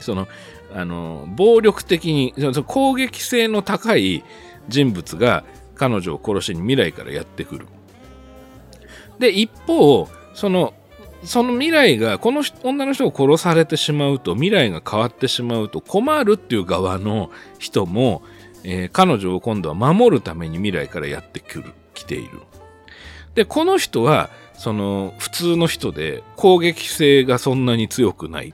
[0.00, 0.26] その、
[0.74, 2.34] あのー、暴力的に、
[2.66, 4.24] 攻撃性の高い
[4.68, 5.44] 人物が
[5.76, 7.66] 彼女を殺しに未来からやってくる。
[9.20, 10.74] で、一方、その
[11.22, 18.22] その未来が、この女の人を殺されてしまうと、未来が変わってしまうと困るっていう側の人も、
[18.64, 22.40] えー、彼女を今度は守るために未来からやってくる、来ている。
[23.34, 28.52] で、この人は、その、普通の人で、攻撃性がそんなに強くない。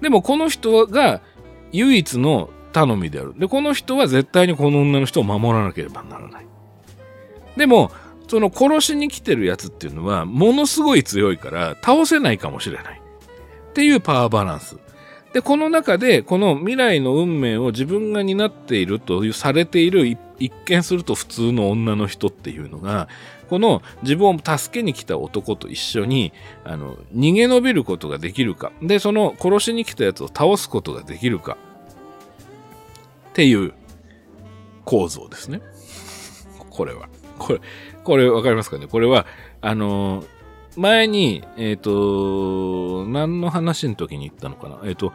[0.00, 1.20] でも、この人が
[1.72, 3.34] 唯一の頼みである。
[3.38, 6.46] で、この人は絶対にこの女の人を守らなければならない。
[7.56, 7.90] でも、
[8.28, 13.00] その殺しに来てるやつっていうのは、ものすごい強いから、倒せないかもしれない。
[13.70, 14.76] っていうパワーバランス。
[15.34, 23.08] で、この中で、この未来の運命を自分が担っているというされている、一見すると普通の女の人っていうのが、
[23.50, 26.32] この自分を助けに来た男と一緒に、
[26.62, 28.70] あの、逃げ延びることができるか。
[28.80, 31.58] で、その殺しに来たやつを倒すことができるか。
[33.30, 33.74] っていう
[34.84, 35.60] 構造ですね。
[36.70, 37.08] これは。
[37.40, 37.60] これ、
[38.04, 38.86] これわかりますかね？
[38.86, 39.26] これは、
[39.60, 40.22] あの
[40.76, 44.78] 前に、えっ、ー、と、何の話の時に言ったのかな？
[44.84, 45.12] えっ、ー、と、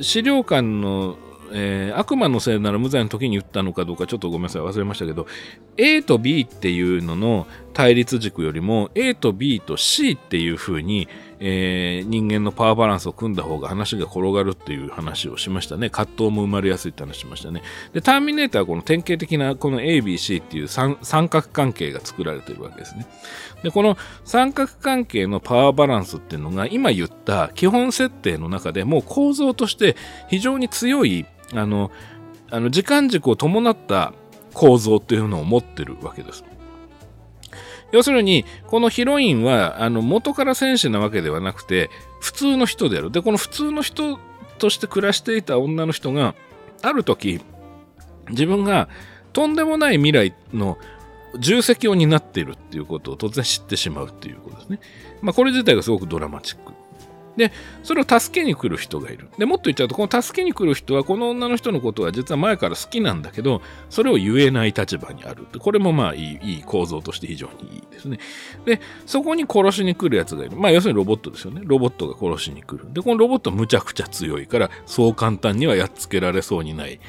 [0.00, 1.16] 資料館の、
[1.52, 5.28] えー、悪魔のせいなら無罪の時に言ったのかどうかちょっとごめんなさい忘れましたけど
[5.76, 11.08] A と B っていうのの対立軸よりも A と B と C っていう風に、
[11.38, 15.90] えー、人間のパワーバランスを組んだ方が話が転がるっていう話をしましたね。
[15.90, 17.62] 葛藤も生まれやすいって話しましたね。
[17.92, 20.96] で、ターミネーターはこの典型的なこの ABC っていう三
[21.28, 23.06] 角関係が作られてるわけですね。
[23.62, 29.96] で、この三角関係のパワーバランスっていうのが今言った基本設定の中でもう構造として
[30.28, 31.90] 非常に強い、あの、
[32.50, 34.12] あの時間軸を伴った
[34.54, 36.44] 構造っていうのを持ってるわけです。
[37.92, 41.88] 要するに、このヒロインは、あの、元から戦士なわけではなくて、
[42.20, 43.10] 普通の人である。
[43.12, 44.18] で、この普通の人
[44.58, 46.34] として暮らしていた女の人が、
[46.82, 47.40] ある時、
[48.30, 48.88] 自分が
[49.32, 50.78] とんでもない未来の
[51.38, 54.80] 重責を担っているっていうことを突然知ってしまうっていうことですね。
[55.22, 56.72] まあ、これ自体がすごくドラマチック。
[57.36, 59.28] で、それを助けに来る人がいる。
[59.38, 63.60] で、もっと言っちゃうと、この助けに来る人は、この女の人のことは実は前から好きなんだけど、
[63.90, 65.46] それを言えない立場にある。
[65.58, 68.18] これもまあいい、いい構造として非常にいいですね。
[68.64, 70.56] で、そこに殺しに来るやつがいる。
[70.56, 71.60] まあ要するにロボットですよね。
[71.64, 72.90] ロボットが殺しに来る。
[72.92, 77.00] で、このロボットむちゃくちゃ強いから、そう簡単にはやっつけられそうにない。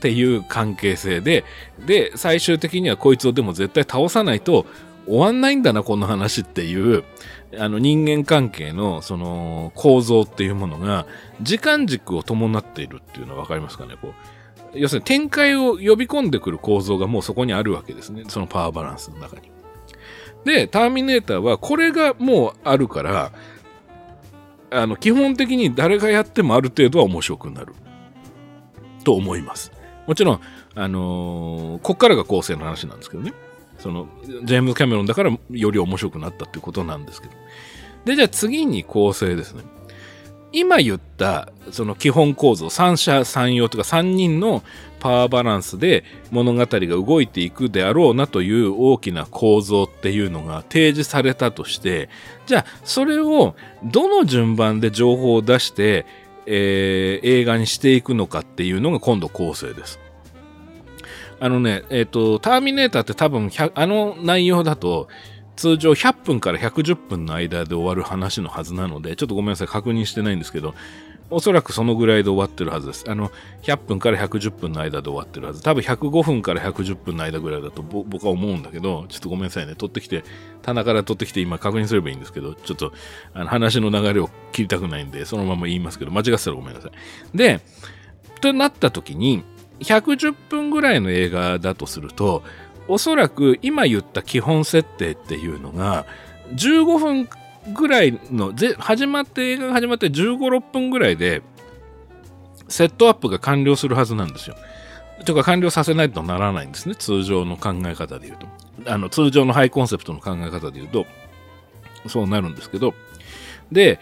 [0.00, 1.44] っていう関係性で、
[1.86, 4.64] で、最終的にはこいつをでも絶対倒さないと
[5.06, 7.04] 終わんないんだな、この話っていう、
[7.58, 11.06] あの人間関係のその構造っていうものが
[11.42, 14.14] 時間軸を伴っているっていうのは分かりますかねこ
[14.72, 19.50] う要するに展開を呼び込んでくる構造がもうそこにあるわけですねそのパワーバランスの中に。
[20.44, 23.32] で、ターミネーターはこれがもうあるから、
[24.70, 27.74] あの、基本的に誰がやってもある程度は面白くなる。
[29.04, 29.72] と思います。
[30.10, 30.40] もちろん、
[30.74, 33.32] あのー、こっからが構成の話なんですけどね。
[33.78, 37.34] その、ジェームズ・キャメロンだからより面白くなったっていうことなんですけど。
[38.06, 39.62] で、じゃあ次に構成ですね。
[40.52, 44.64] 今言ったその基本構造三者三様とか3人の
[44.98, 46.02] パワーバランスで
[46.32, 52.08] 物語が動いていくであろうなという大きな構造っていうのが提示されたとして
[52.46, 53.54] じゃあそれを
[53.84, 56.04] どの順番で情報を出して、
[56.46, 59.99] えー、映画にしていくのかっていうのが今度構成です。
[61.40, 65.08] あのね、えっ、ー、と、ターミネーターって多分あの内容だと
[65.56, 70.74] 通常100分から110分の間で終わる話のはずなので、ちょっとごめんなさい、確認してないんですけど、
[71.30, 73.04] おそらくそのぐらいで終わってるはずです。
[73.08, 73.30] あの、
[73.62, 75.62] 100分から110分の間で終わってるはず。
[75.62, 79.76] 多分105分から110分の間ぐらいだと僕は思うんだけど、ちょっとごめんなさいね。
[79.76, 80.24] 取ってきて、
[80.62, 82.92] 棚から取ってきて今確認すればいいんですけど、ちょっと
[83.32, 87.36] あの話の流れを切りたくないんで、そのまま言いますけど、間違ってたらごめんなさい。
[87.36, 87.60] で、
[88.40, 89.44] となった時に、
[89.80, 92.42] 110分ぐらいの映画だとすると、
[92.88, 96.06] おそらく今言った基本設定っていうのが
[96.54, 97.28] 15分
[97.72, 101.42] ぐらいの始まって映画が始まって15、6分ぐらいで
[102.68, 104.56] セットアップが完了するはずなんですよ。
[105.24, 106.94] とか完了させないとならないんですね。
[106.94, 108.46] 通常の考え方で言うと。
[108.90, 111.04] あの通常のハイコンセプトの考え方で言うと
[112.06, 112.94] そうなるんですけど。
[113.70, 114.00] で、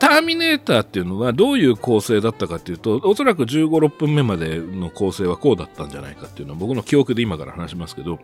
[0.00, 8.18] ターミネーターっていうのはどういう構成だったかっていうと、おそらく15、6分目までの構成はこうだったんじゃないかっていうのは僕の記憶で今から話しますけど、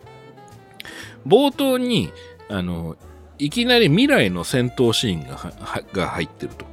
[1.27, 2.11] 冒頭に、
[2.49, 2.97] あの、
[3.39, 5.53] いきなり未来の戦闘シーンが
[5.93, 6.65] が入ってると。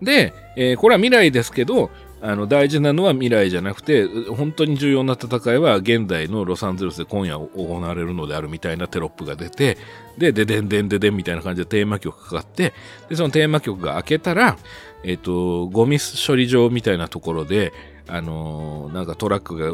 [0.00, 1.90] で、えー、これは未来ですけど、
[2.22, 9.78] あの大事なのは未来じゃなくて本当に重要な戦いは現代のロサンゼルスで今夜行われるのであるみたいなテロップが出て
[10.18, 12.74] でででんでんででんみたいな感じでテーマ曲かかって
[13.08, 14.58] でそのテーマ曲が開けたら
[15.02, 17.72] えっ、とゴミ処理場みたいなところで
[18.06, 19.72] あのー、なんかトラックが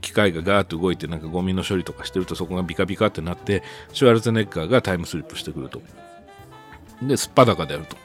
[0.00, 3.62] 機械がガーッと動いてなんかゴミの処理とかしてるとそこがビカビカってなって
[3.92, 5.82] シュワルツェネッガーがタイムスリップしてくると。
[7.02, 7.96] ですっぱだかであると。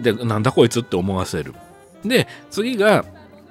[0.00, 1.54] でなんだこいつって思わせる。
[2.04, 3.04] で、次が、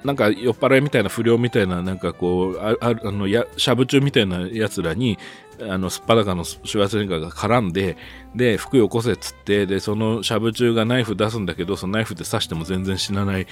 [0.04, 5.18] なんか酔っ払いみたいな不良みたいな、なんかこう、あああのや、しゃぶ中みたいなやつらに、
[5.60, 7.96] あの、すっぱだかのシュワーツネッガーが絡んで、
[8.34, 13.46] で、服よこせっつって、で、そのしゃぶ中がナイフ出すんだけど、そのナイフで刺しても全然死なない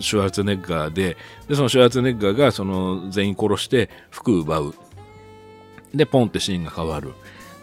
[0.00, 1.16] シュワツネッガーで、
[1.48, 4.74] で、そのシュワツネッガーがその全員殺して服奪う。
[5.94, 7.12] で、ポンってシーンが変わる。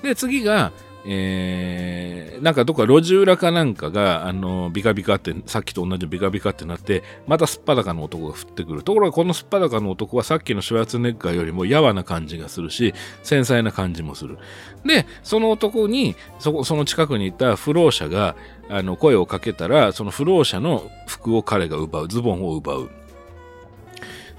[0.02, 0.72] で、次が、
[1.06, 8.84] えー、なんかどっか路地裏かなんかが、あの、ビカビカって、さっきと同じビカビカってなって、またすっぱだかの男が降ってくる。
[8.84, 14.38] ところがこのすっぱだかの男はさっきのシュワーツネッガーよりもやわな感じがするし、繊細な感じもする。
[14.86, 18.36] で、その男に、そこ、その近くにいた不老者が、
[18.70, 22.90] あの、声をかけたら、その不老者の服を彼が奪う、ズボンを奪う。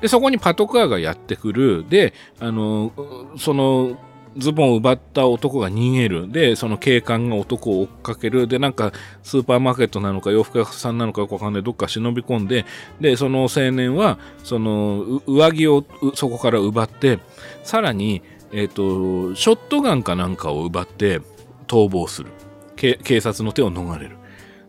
[0.00, 1.84] で、そこにパトカーがやってくる。
[1.88, 2.92] で、あの、
[3.38, 3.98] その、
[4.36, 6.30] ズボンを奪った男が逃げる。
[6.30, 8.46] で、その警官が男を追っかける。
[8.48, 11.62] で、なんか、スーパーマーケットなのか洋服屋さんなのかわかんない。
[11.62, 12.64] どっか忍び込んで、
[13.00, 17.18] で、その青年は、その、上着をそこから奪って、
[17.62, 18.22] さらに、
[18.52, 21.20] えっ、ー、と、ショットガンかなんかを奪って
[21.66, 22.30] 逃亡する。
[22.76, 24.16] 警察の手を逃れる。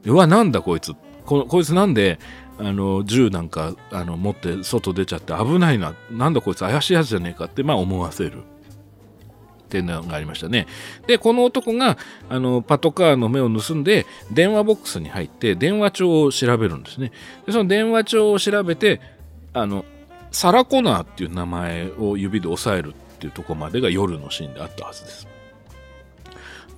[0.05, 0.93] うわ、なんだこいつ。
[1.25, 2.19] ここいつなんで、
[2.57, 5.93] あの、銃なんか、あの、持って外出ちゃって危ないな。
[6.11, 8.43] なんだこいつ怪しいやつじゃねえかって、まあ思わせる。
[9.65, 10.67] っていうのがありましたね。
[11.07, 11.97] で、この男が、
[12.29, 17.11] あの、パトカーの目を盗んで、電話ボックスに入って、電話帳を調べるんですね。
[17.45, 19.01] で、その電話帳を調べて、
[19.53, 19.85] あの、
[20.31, 25.27] サラコナーっていう名前を指で押さえるっていうとこまでが夜のシーンであったはずです。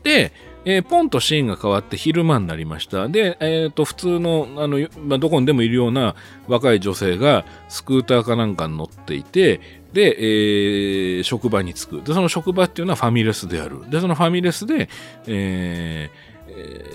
[0.03, 0.31] で、
[0.63, 3.07] えー、ポンとシーンが変わって昼間になりました。
[3.07, 6.15] で、えっ、ー、と、普通の、あの、まあ、どこにでもいるような
[6.47, 9.61] 若い女性がスクーターかなんかに乗っていて、
[9.93, 12.01] で、えー、職場に着く。
[12.01, 13.89] で、その職場っていうのはファミレスである。
[13.89, 14.89] で、そのファミレスで、
[15.27, 16.85] えーえ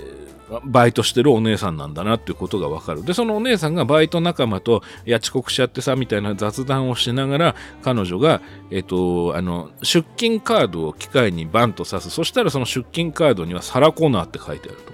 [0.51, 3.05] ー、バイトしてるお姉さんなんだなっていうことがわかる。
[3.05, 12.11] で、そのお姉さんがバイト仲間と、いや、遅刻しちゃってさ、みたいな雑談をしながら、彼女が、えっ、と、あの、出勤カードを機械にバンと刺す。
[12.11, 14.93] そしたらその出勤カードにはサラコーナーって書いてあると。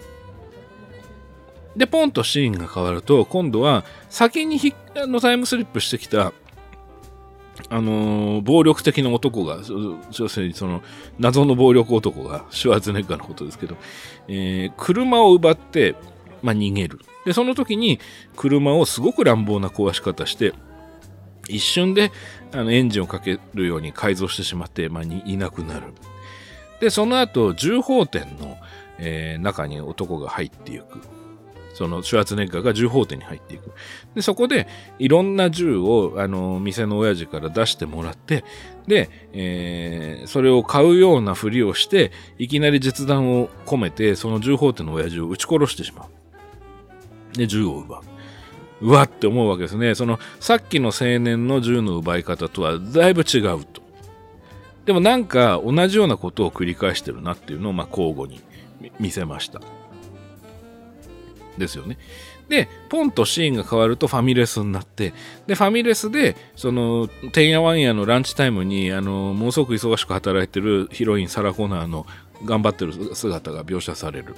[1.76, 6.32] で、ポンとシーンが変わると、今度は先にひあのタイムスリップしてきた
[7.70, 9.58] あのー、暴力的な男が、
[10.12, 10.82] 要するにその
[11.18, 13.76] 謎の暴力男が、シュワーツネッガーのことですけど、
[14.28, 15.96] えー、車を奪って、
[16.42, 17.00] まあ、逃げる。
[17.26, 17.98] で、その時に
[18.36, 20.54] 車をすごく乱暴な壊し方して、
[21.48, 22.12] 一瞬で
[22.52, 25.86] あのエンジンをかけるように改造してしまって、まあ、いなくなる。
[26.80, 28.56] で、その後、銃砲店の、
[28.98, 31.00] えー、中に男が入っていく。
[31.78, 33.70] そのシュワーツネッガーが銃砲店に入っていく。
[34.16, 34.66] で、そこで
[34.98, 38.44] いろんな銃を、あの、店の親父から出してもらって、
[38.88, 46.06] で、えー、それを買うようなふりをして、いきなり実弾を込めて、その銃砲店の親父を撃ち殺してしま
[47.34, 47.38] う。
[47.38, 48.02] で、銃を奪う。
[48.80, 49.94] うわって思うわけですね。
[49.94, 53.82] その、さっきの青年の銃の奪い方とはだいぶ違うと。
[54.84, 58.42] でもなんか同じようなことを繰り返してるなっていうのを、まあ、交互に
[58.98, 59.60] 見せました。
[61.58, 61.98] ですよね。
[62.48, 65.12] で、ポンとシーンが変わるとファミレスになって、
[65.46, 72.06] で、ファミレスで、その、てんやわんやのランチタイムに、あの、ものすごく忙しく働いてるヒロイン、サラ・コナーの
[72.44, 74.34] 頑張ってる姿が描写される。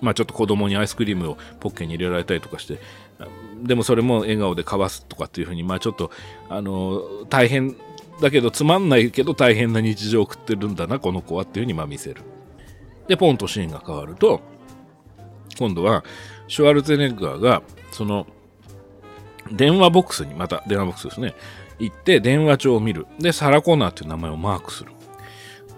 [0.00, 2.78] まあちょっと子供にアイスクリームをポッケに入れられたりとかして、
[3.62, 6.10] でもそれも笑顔で交わすとかっていうふうに、まあちょっと、
[6.48, 7.00] あの、
[7.30, 7.76] 大変
[8.20, 12.22] だけどつまんないけど大変な日常を送ってるんだな、この子はっていうふうにまあ見せる。
[13.08, 14.40] で、ポンとシーンが変わると、
[15.58, 16.04] 今度は
[16.48, 18.26] シュワルツェネッガーがその
[19.52, 21.34] 電話ボックスにまた電話ボックスですね。
[21.78, 23.06] 行って電話帳を見る。
[23.18, 24.92] でサラ・コナーっていう名前をマークする。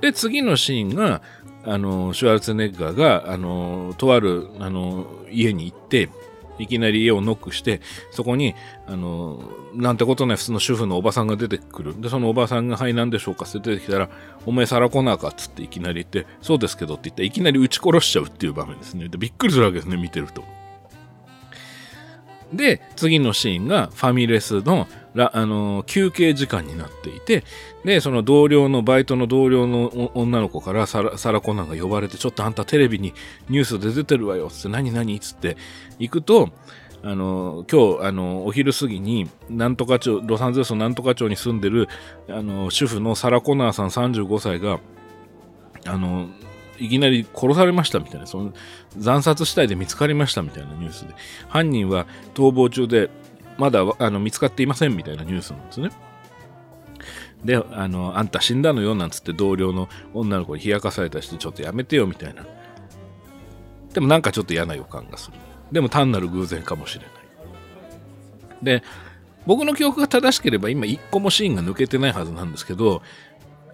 [0.01, 1.23] で次のシーンが
[1.65, 6.09] あのシュワルツェネッガーがあのとあるあの家に行って
[6.59, 7.81] いきなり家をノックして、
[8.11, 8.55] そこに、
[8.87, 9.43] あの、
[9.75, 12.01] なんてことない普通の主婦のおばさんが出てくる。
[12.01, 13.45] で、そのおばさんが、はい、何でしょうか？
[13.45, 14.09] って出てきたら、
[14.45, 19.09] お前皿来なかっつっていきなり言って、そうですけどって言って、いきなり撃ち殺しちゃうっていう場面ですね。
[19.09, 20.45] で、びっくりするわけですね、見てると。
[22.53, 24.87] で、次のシーンがファミレスの
[25.17, 27.45] あの休憩時間になっていて、
[27.85, 33.15] で、その同僚の、バイトの同僚の女の子からサラサラコナンが呼ばれて、ちょっとあんたテレビに
[33.49, 35.19] ニュースで出てるわよ、つって、何何？
[35.21, 35.57] つって
[35.99, 36.51] 行くと、
[37.03, 41.89] あの、今日、あの、お昼過ぎに、なんとか町、ロサンゼルスのなんとか町に住んでる、
[42.29, 44.81] あの、主婦のサラ・コナーさん35歳が、
[45.87, 46.29] あの、
[46.79, 48.53] いきなり殺されましたみたいな、その
[49.01, 51.15] 惨殺死体で見つかりましたみたいなニュースで、
[51.49, 53.11] 犯人は逃亡中で、
[53.59, 55.91] まだあの見つかっていませんみたいなニュースなんですね。
[57.45, 62.45] で、あの、あんた死んだのよなんつって同僚の女の子に冷やかされたりして、ちょっとやめてよみたいな。
[63.93, 65.37] でもなんかちょっと嫌な予感がする。
[65.73, 67.11] でも単なる偶然かもしれない。
[68.63, 68.83] で、
[69.47, 73.03] 僕の記憶が正しければ今一個もシーンが抜けてないはずなんですけど、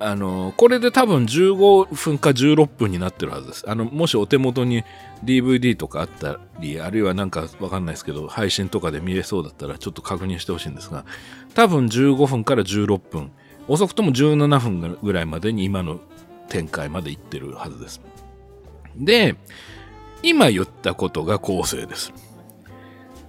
[0.04, 3.70] あの、これで多分15分か16分になってるはずです。
[3.70, 4.82] あの、もしお手元に
[5.24, 11.04] DVD とかあったり、あるいはなんかわかんないですけど、配信とかで見れそうだったらちょっと確認してほしいんですが、
[11.54, 13.30] 多分15分から16分、
[13.68, 16.00] 遅くとも17分ぐらいまでに今の
[16.48, 18.00] 展開までいってるはずです。
[18.96, 19.36] で、
[20.22, 22.12] 今言ったことが構成です。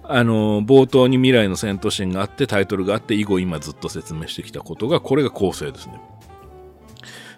[0.02, 5.98] あの、冒頭に未来の戦闘シーンがあって、タイトルがあって、以後今ずっと説明してきたことが、これが構成ですね。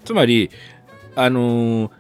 [0.07, 0.51] つまり、
[1.15, 1.91] あのー、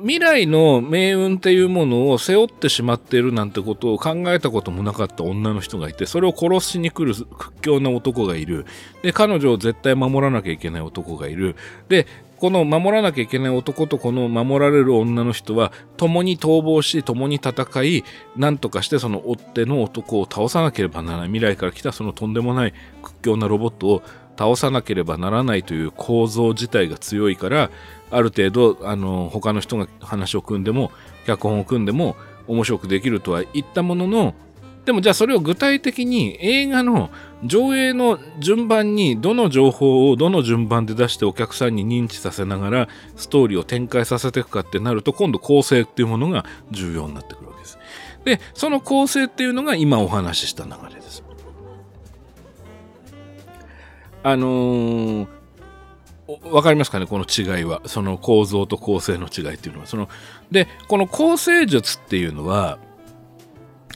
[0.00, 8.66] 未来の命運っていうものを背負ってしまっているなんてことを考えたこともなかった女の人がいて、それを殺しに来る屈強な男がいる。
[9.02, 11.54] で、彼女を絶対守らなきゃいけない男がいる。
[11.88, 12.08] で、
[12.42, 18.02] この守らなきゃいけない男とこの守られる女の人は共に逃亡し共に戦い
[18.36, 24.02] 何とかしてその追っ手の男を倒さなければならない未来から来たそのとんでもない屈強なロボットを
[24.42, 27.70] 倒さなければならないという構造自体が強いから
[28.10, 30.90] ある程度あの他の人が話を組んでも
[31.26, 32.16] 脚本を組んでも
[32.48, 34.34] 面白くできるとは言ったものの
[34.84, 37.10] でもじゃあそれを具体的に映画の
[37.44, 47.78] 上映の順番にどの情報をどの順番で出してお客さんに認知させながらストーリーを展開させていくかってなると今度構成っていうものが重要になってくるわけです。
[48.24, 51.21] で、その構成っていうのが今お話しした流れです。
[54.22, 55.28] あのー、
[56.50, 57.82] わかりますかねこの違いは。
[57.86, 59.86] その構造と構成の違いっていうのは。
[59.86, 60.08] その、
[60.50, 62.78] で、この構成術っていうのは、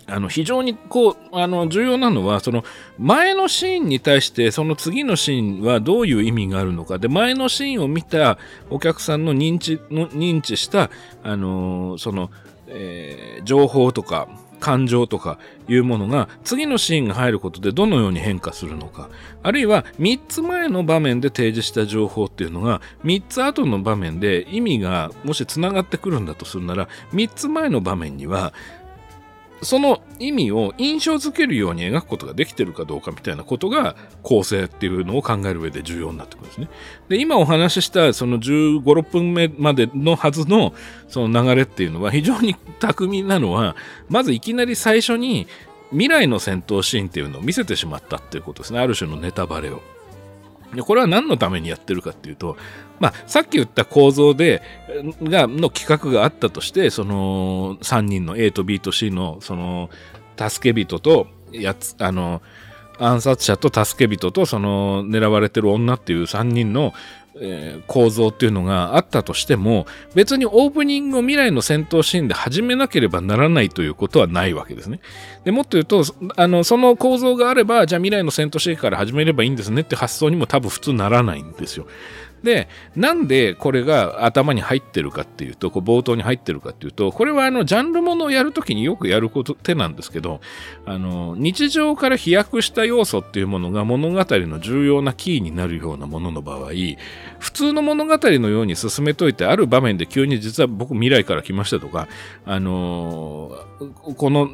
[0.09, 2.65] あの非常にこうあの重要なのはその
[2.99, 8.39] 前のシーンに対してその次のシーンはどういう意味があるのかで前のシーンを見た
[8.71, 10.91] お客さんの認知の認知した
[11.25, 12.31] あのその、
[12.69, 14.29] えー、情報とか
[14.61, 15.39] 感情とか
[15.69, 19.09] いうものが次のシーンが入ることでどのように変化するのか
[19.43, 28.53] あるいは3つ前の場面で提示した情報っていうのが3つ後の場面で意味がもしつながってくるんだとするなら3つ前の場面には
[29.63, 36.69] その意味を印象づけるように描くことができてるかどうかみたいなことが構成っていうのを考える上で重要になってくるんですね。
[37.09, 40.75] で、今お話ししたその15、6分目までのはずの
[41.09, 43.77] その流れっていうのは非常に巧みなのは、
[44.09, 45.47] まずいきなり最初に
[45.91, 48.81] 未来の戦闘シーンっていうのを見せてしまったっていうことですね。
[48.81, 49.83] ある種のネタバレを。
[50.85, 52.57] これは何のためにやってるかっていうと、
[53.01, 54.63] まあ、さっき言った構造で、
[55.23, 59.91] が、の企画があったとして、その3人の A と B と C の、その、
[60.37, 62.43] 助け人と、やつ、あの、
[62.99, 66.95] 暗殺者と助け人とその狙われてる女っていう3人の
[67.39, 75.01] えー、構造っていうのがあったとしても別にオープニングを未来の戦闘シーンで始めなければならないということはないわけですね。
[75.45, 76.03] でもっと言うと
[76.37, 81.87] あのその構造があればじゃあ未来の戦闘シーンから始めればいいんですねって発想にも多分普通ならないんですよ。
[82.43, 90.41] で、なんでこれが頭に入ってるかっていうと、こう冒頭に入ってるかっていうと、これはあの、ジャンルものをやるときによくやること手なんですけど、
[90.85, 96.71] あの、日常から飛躍した要素っていうものが物語の重要なキーになるようなものの場合、
[97.39, 102.09] 普通の物語のように進めといて、ある場面で急に実は僕未来から来ましたとか、
[102.45, 103.53] あの
[104.17, 104.51] この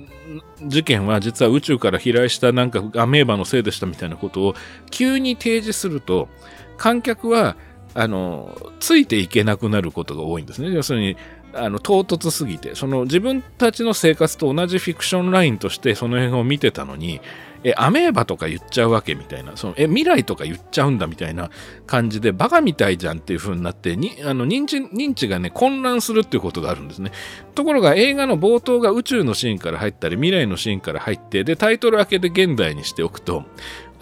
[0.66, 4.55] 事件は実は宇宙から飛来したなんかアメーバのせいでしたみたいなことを
[4.91, 6.28] 急に提示すると、
[6.76, 7.57] 観客は
[7.95, 10.70] あの、ついていけなくなることが多いんですね。
[10.72, 11.16] 要するに、
[11.55, 17.20] あの、唐突すぎて、その自分たちの生活と同じフィクションラインとしてその辺を見てたのに、
[17.64, 21.51] え、アメーバとか言っちゃうわけみたいな、その、え、未来とか言っちゃうんだみたいな
[21.86, 27.12] 感じで、バカみたいじゃんっていう風になって、に、あの、認知、認知がね、混乱するっていうことがあるんですね。
[27.55, 33.45] ところが映画の冒頭が宇宙のシーンから入ったり、未来のシーンから入って、で、タイトル明けで現代にしておくと、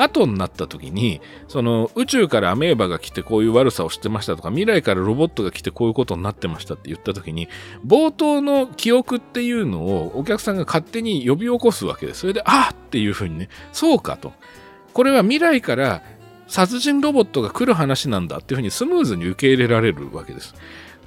[0.02, 7.48] 後になった時に、その宇宙からアメーバが来てこういう悪さをしてましたとか、未来からロボットが来てこういうことになってましたって言った時に、
[7.86, 12.20] 冒頭の記憶っていうのをお客さんが勝手に呼び起こすわけです。
[12.20, 14.32] それで、あっていうふうにね、そうかと。
[14.92, 16.02] これは未来から
[16.48, 20.54] 殺人ロボットが来る話なんだっていうふうにスムーズに受け入れられるわけです。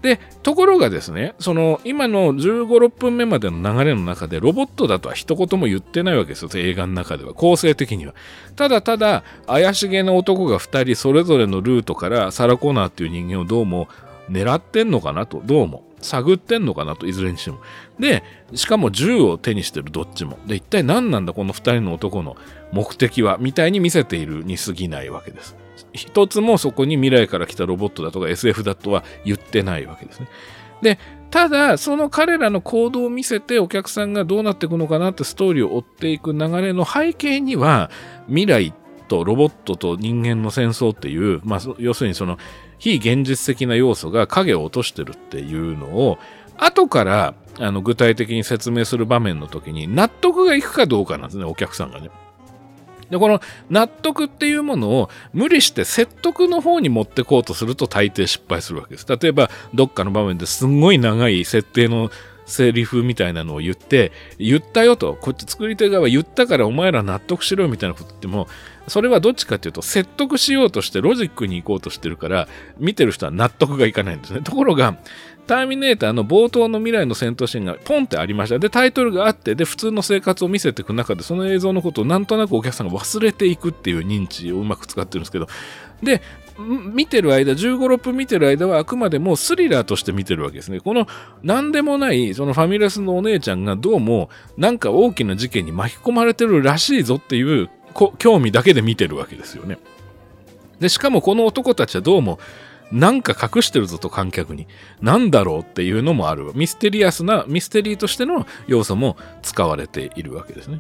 [0.04, 8.14] で、ところがですね、その今の15、6分目までの流れの中でロボットだとは一言も言ってないわけですよ、映画の中では、構成的には。
[8.58, 13.88] ただただ、怪しげな男が2人それぞれのルートからサラ・コナーっていう人間をどうも
[14.30, 15.84] 狙ってんのかなと、どうも。
[16.01, 17.60] 探ってんのかなと、いずれにしても。
[17.97, 18.24] で、
[18.56, 20.38] しかも銃を手にしてるどっちも。
[20.45, 22.36] で、一体何なんだこの2人の男の
[22.74, 25.56] 目的は、みたいに見せているに過ぎないわけです。
[25.91, 30.28] 一つもそこに未来から来たロボットだとか SF だとは言ってないわけですね。
[30.82, 30.99] で、
[31.32, 37.89] ただ、その彼らの行動を見せてお客さんがどうなっていくのかなってストーリーを追っていく流れの背景には、
[38.28, 38.74] 未来
[39.07, 42.38] とロボットと人間の戦争っていう、まあ、要するにその
[42.78, 46.19] 非現実的な要素が影を落としてるっていうのを、
[46.57, 52.09] 後からあの具体的に説明する場面の時に納得がいくかどうかなんですね、お客さんがね。
[53.14, 53.39] で、この
[53.70, 59.05] 納得っていうものを無理して説得の方に持ってこうとすると大抵失敗するわけです。
[59.07, 62.09] 例えば、どっかの場面ですんごい長い設定の
[62.45, 68.47] セリフみたいなのを言って、言ったよと、こっち作り手側言ったからお前ら納得しろみたいなこと言っても、
[68.88, 72.47] それはどっちかっていうと説得しようとしてロジックに行こうとしてるから、
[72.78, 74.41] 見てる人は納得がいかないんですね。
[74.41, 74.97] ところが、
[75.45, 78.59] ターミネーターの冒頭の未来の戦闘シーンがポンってありました。
[78.59, 85.47] で、タイトルがあって、で、普通の生活を見せていく中で、その映像のことをなんとなくお客さんが忘れていくっていう認知をうまく使ってるんですけど、
[86.01, 86.21] で、
[86.57, 90.79] 見てる間、15、6分見てる間はあくまでもスリラーとして見てるわけですね。
[90.79, 91.07] この
[91.41, 97.69] 何でもない、そのファミレスのお姉ちゃんがどうもなんか大きな事件に巻き込まれてるらしいぞっていう
[98.19, 99.79] 興味だけで見てるわけですよね。
[100.79, 102.39] で、しかもこの男たちはどうも
[102.93, 104.67] なんか隠してるぞと観客に。
[105.01, 106.51] なんだろうっていうのもある。
[106.53, 110.79] ミステリアスな、ミステリーとしての要素も使われているわけですね。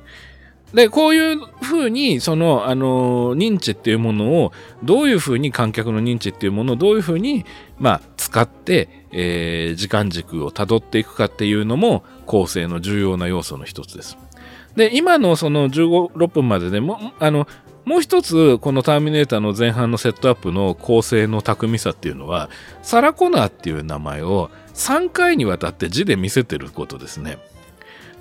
[0.73, 4.51] で、こういうふうに、その、あの、認知っていうものを、
[4.83, 7.45] どういうふうに観客の認知っていうものをどういうふうに、
[7.79, 14.17] まあ、使って、えー、時間軸を辿っていくかっていうのも、構成の重要な要素の一つです。
[14.75, 17.47] で、今のその15、6分まででも、あの、
[17.85, 22.49] もう一つ、このターミネーターの前半のセットアップの構成の巧みさっていうのは、
[22.81, 27.39] サラ・コナーっていう名前を3回にわたって字で見せてることですね。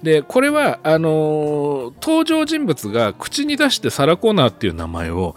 [0.03, 5.37] で、これは、あのー、登場人物が口に出してサラ・コナーっていう名前を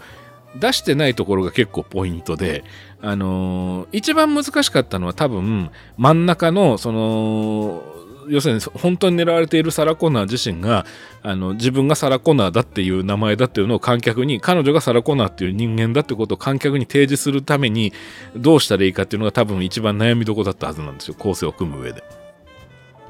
[0.56, 2.64] 出してないところが結構ポイントで、
[3.00, 7.84] あのー、一番難しかったのは多分真ん中のその
[8.28, 10.86] 要するに本当に狙われているサラ・コナー自身が
[11.22, 17.92] あの自分がサラ・コナーだっていう名前だっていうのを観客に彼女がサラ・コナーっていう人間だってことを観客に提示するために
[18.36, 22.02] どうしたらいいかっていうのが多分一番悩みどこだったはずなんですよ構成を組む上で。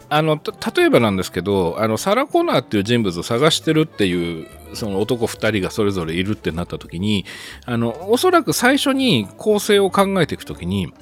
[0.08, 0.40] あの
[0.76, 7.24] 例えばなんですけどあのサラ・コナーっていう人物を探してるっていうその男2人がそれぞれいるってなった時に
[7.64, 10.92] あのおそらく最初に構成を考えていく時に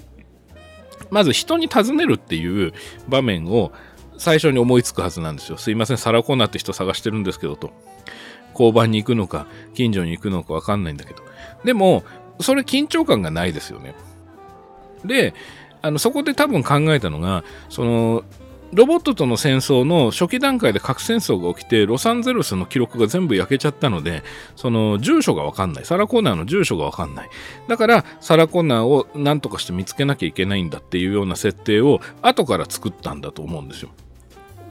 [1.11, 2.73] まず人に尋ねるっていう
[3.09, 3.73] 場面を
[4.19, 5.59] 最初に思いつくはずなんですよ。
[5.59, 7.73] すいません、サラコーナーって人探してるんですけどと。
[8.53, 11.23] 交番に行くのか、近所に行くのかわかんないんだけど。
[11.65, 12.05] でも、
[12.41, 13.95] それ緊張感がないですよね。
[15.05, 15.35] で、
[15.83, 18.25] あのそこで多分考えたのが、その
[18.75, 24.25] ロボットとの戦争の初期段階で核戦争が起きて、ロサンゼルスの記録が全部焼けちゃったので、
[24.57, 25.85] その住所がわかんない。
[25.85, 27.31] サラ・コーナーの住所がわかんない。
[27.69, 33.91] だから、サラ・コーナーを何とかして見つけなきゃいけないんだっていうような設定を後から作ったんだと思うんですよ。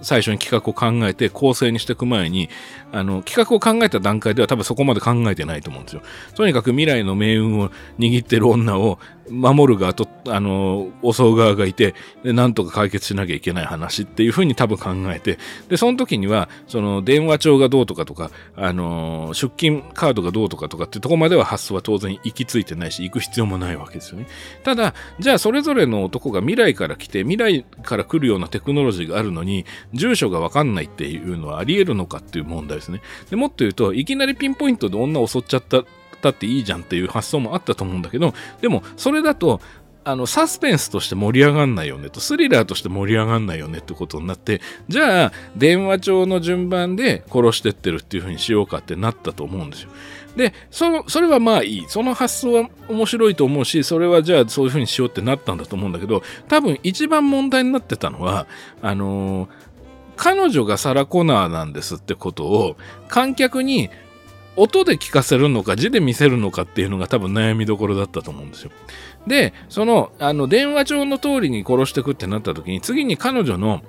[0.01, 2.49] 最初に企画を考えて構成にしていく前に、
[2.93, 6.03] あの、企画を考えた段階では多分そこまで考えてないと思うんですよ。
[6.35, 8.99] とにかく未来の命運を握ってる女を
[9.29, 15.39] 守る側と、あの、襲う側がいて、で、なんとか解決しなきゃいけない話っていうふうに多分考えて、
[15.69, 24.27] で、その時には、その、電話帳がどうとかとか、あの、出勤カードがどうとかとかっていうとこまでは発想は当然行き着いてないし、行く必要もないわけですよね。
[24.63, 33.01] ただ、じゃあそれぞれの男が未来から来て、未来から来るようなテクノロジーがあるのに、住所がわかんないっていうのはあり得るのかっていう問題ですね。
[33.29, 35.85] でもっと言うと、いきなりピンポイントで女を襲っちゃったっ
[36.23, 39.59] たっていいじゃんっていう発想もあったと思うんだけど、でもそれだと、
[40.05, 49.89] あの、サスペンスとして盛り上がんないよねと、スリラーとして盛り上がんないよねってことになって、じゃあ、電話帳の順番で殺してってるっていう風にしようかってなったと思うんですよ。
[50.35, 51.85] で、その、それはまあいい。
[51.87, 58.47] その発想は面白いと思うし、それはじゃあそういう風にしようってなったんだと思うんだけど、多分一番問題になってたのは、
[58.81, 59.49] あのー、
[60.15, 62.77] 彼女がサラ・コナーなんですってことを
[63.07, 63.89] 観客に
[64.55, 68.71] 音で聞かせるのか字で見せるのかっていうのが多分悩みどころだったと思うんですよ。
[69.25, 73.81] で、その、あの、電話帳の通りに殺してくってなった時に、次に彼女の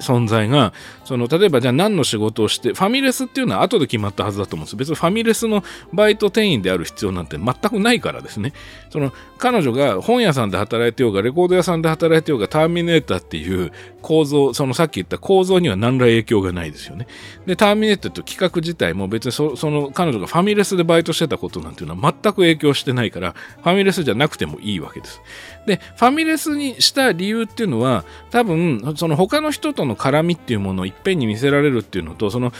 [0.00, 0.72] 存在が、
[1.04, 4.76] その、例えばじゃあ何の仕事をして、ファミレスっていうのは後で決まったはずだと思うんです。
[4.76, 5.62] 別にファミレスの
[5.92, 8.52] バイト店員である必要なんて全くないからですね。
[8.90, 17.06] その、彼女が本屋さんで働いてようが、レコード屋さんで働いてようが、ターミネーターっていう構造、そのさっき言った構造には何ら影響がないですよね。
[17.46, 25.20] で、ターミネーターと企画自体も別にそその彼女がファミレスでバイトしてたことなんていうのは全く影響してないから、ファミレスじゃなくてもいいわけです。
[25.66, 32.52] で、ファミレスにした理由っていうのは、多分、その他の人との絡みっていうものをいっぺんに見せられるっていうのと、その、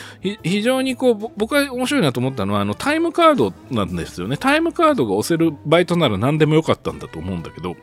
[0.43, 4.37] 非常にこう、僕が面白いなと思ったのは、あの、タイムカードなんですよね。
[4.37, 7.77] タイムカードが押せるバイトなら何でもよかったんだと思うんだけど、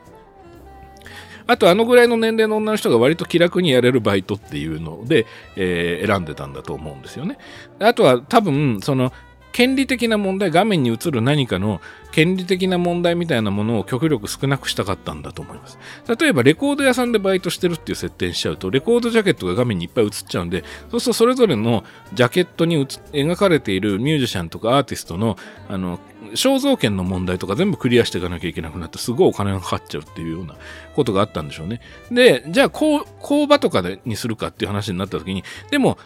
[1.48, 5.26] あと、あのぐらいの年齢の女の人が割と気楽にやれるバイトっていうので、
[5.56, 7.38] えー、選んでたんだと思うんですよね。
[7.80, 9.12] あとは多分、その、
[9.52, 15.78] 権利的な問題、画面に映る何かの権利的な問題みたいなものを極力少なくしたかったんだと思います。
[16.20, 21.84] 例えば、レコード屋さんでバイトしてるっていう設定にしちゃうと、レコードジャケットが画面にいっぱい映っちゃうんで、そうするとそれぞれの
[22.14, 25.38] ジャケットに描かれているミュージシャンとかアーティストの、
[25.70, 26.00] あの、
[26.34, 30.56] 肖像権の問題とか全部クリアしていかなきゃいけなくなって、すごいお金がかかっちゃうっていうような
[30.96, 31.82] ことがあったんでしょうね。
[32.12, 35.98] で、じゃあ、こう工場とかでにするかっていう話になった時に、でも、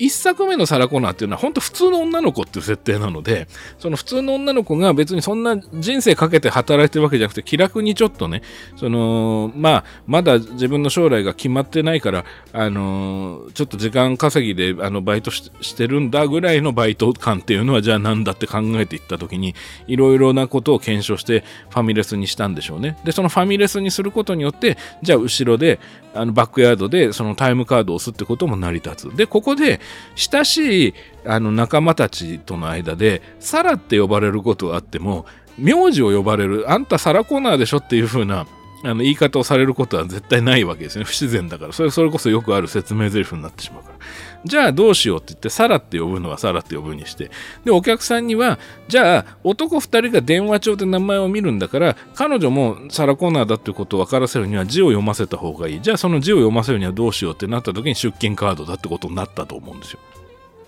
[0.00, 3.46] 1作目のサラ・コナーっていうのは本当普通の女の子っていう設定なので、
[3.78, 8.42] その普通の女の子が別にそんな人生かけて働いてるわけじゃなくて気楽にちょっとね、
[8.76, 19.54] その、まあ、まだ自分の将来が決まってないから、あのちょっと時間稼ぎであのバイトしてるんだぐらいのバイト感っていうのはじゃあなんだって考えていった時に、
[19.86, 22.96] いろいろなことを検証してファミレスにしたんでしょうね。
[23.04, 25.78] で、そのファミレスにすることによって、じゃあ後ろで、
[26.14, 29.16] あのバックヤードでそのタイムカードを押すってことも成り立つ。
[29.16, 29.80] で、ここで
[30.16, 35.26] 親しいあの仲間たちとの間で、サラって呼ばれることがあっても、
[35.58, 38.46] 名字を呼ばれる、あんたサラコーナーでしょっていう風な
[38.82, 41.04] あの言い方をされることは絶対ないわけですね。
[41.04, 41.72] 不自然だから。
[41.72, 43.94] それそれこそよくある説明台詞になってしまうから。
[44.44, 47.30] じゃあどうしようって言って、サラって呼ぶのはサラって呼ぶにして。
[47.64, 48.58] で、お客さんには、
[48.88, 55.82] じゃあ男2人が電話帳で名前を見るんだから、彼女もサラコーナーだってことを分からせるには字を読ませた方がいい。
[55.82, 59.98] じゃあその字を読ませるにはどうしようってなった時に出勤カードだってことになったと思うんですよ。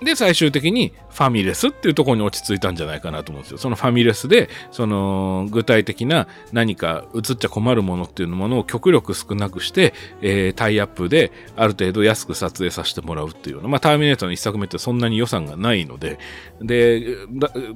[0.05, 3.59] で、最終的にファミレスっていうところに落ち着いたんじゃないかなと思うんですよ。
[3.59, 13.69] そのファミレスで、その具体的な何か映っちゃ困るものっていうものを極力少なくして、えー、タイアップである程度安く撮影させてもらうっていうの。
[13.69, 16.19] まあ、ターミネーターの一作目ってそんなに予算がないので、
[16.61, 17.16] で、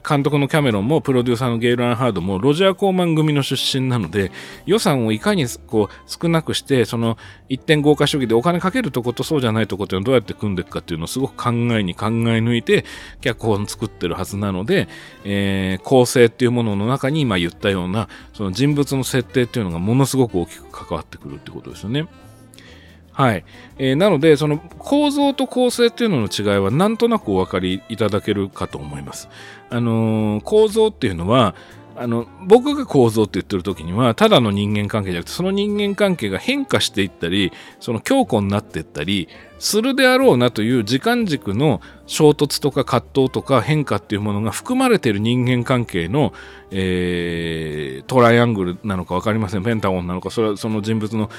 [0.08, 4.30] 監督のキャメロンもプロデューサーのゲイル・アンハードもロジャー・コーマン組の出身なので、
[4.66, 12.84] 予算をいかにこう少なくして、その一点豪華主義でお金かけるとことそうじゃないとこっていうのをどうやって組んでいくかっていうのをすごく考えに考ええ抜いて
[13.20, 14.88] 脚本作ってるはずなので、
[15.24, 22.06] えー、構成っていうものの中に今言ったようなその人物の設定っていうのがものすごく大きく関わってくるってことですよね。
[23.16, 23.44] はい。
[23.78, 29.30] えー、なので、その構造と構成っていうのの違いはなんとなくお分かりいただけるかと思います。
[29.70, 31.54] あのー、構造っていうのは、
[31.96, 39.28] あの、僕が構造って言ってる時には、ただの人間関係じゃなくて、その人間関係が変化していったり、その強固になっていったり、
[39.58, 46.32] するであろうなという時間軸の衝突とか葛藤とか変化っていうものが含まれている人間関係の、
[46.70, 49.62] えー、トライアングルなのか分かりません。
[49.62, 51.30] ペンタゴンなのか、それはその人物の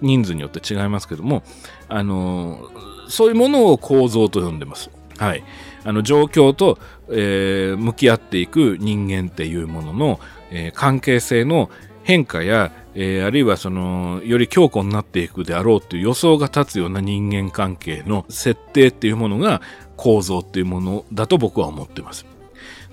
[0.00, 1.42] 人数によって違いますけども、
[1.88, 2.70] あの
[3.08, 4.90] そういうものを構造と呼んでます。
[5.18, 5.42] はい。
[5.84, 6.78] あの状況と、
[7.08, 10.20] えー、向き合っていく人間っていうものの、
[10.50, 11.70] えー、関係性の
[12.06, 19.60] 変化や、えー、あるいはそのより強固になっていくであろうという予想が立つような人間関係の設定っていうものが
[19.96, 22.24] 構造っていうものだと僕は思ってます。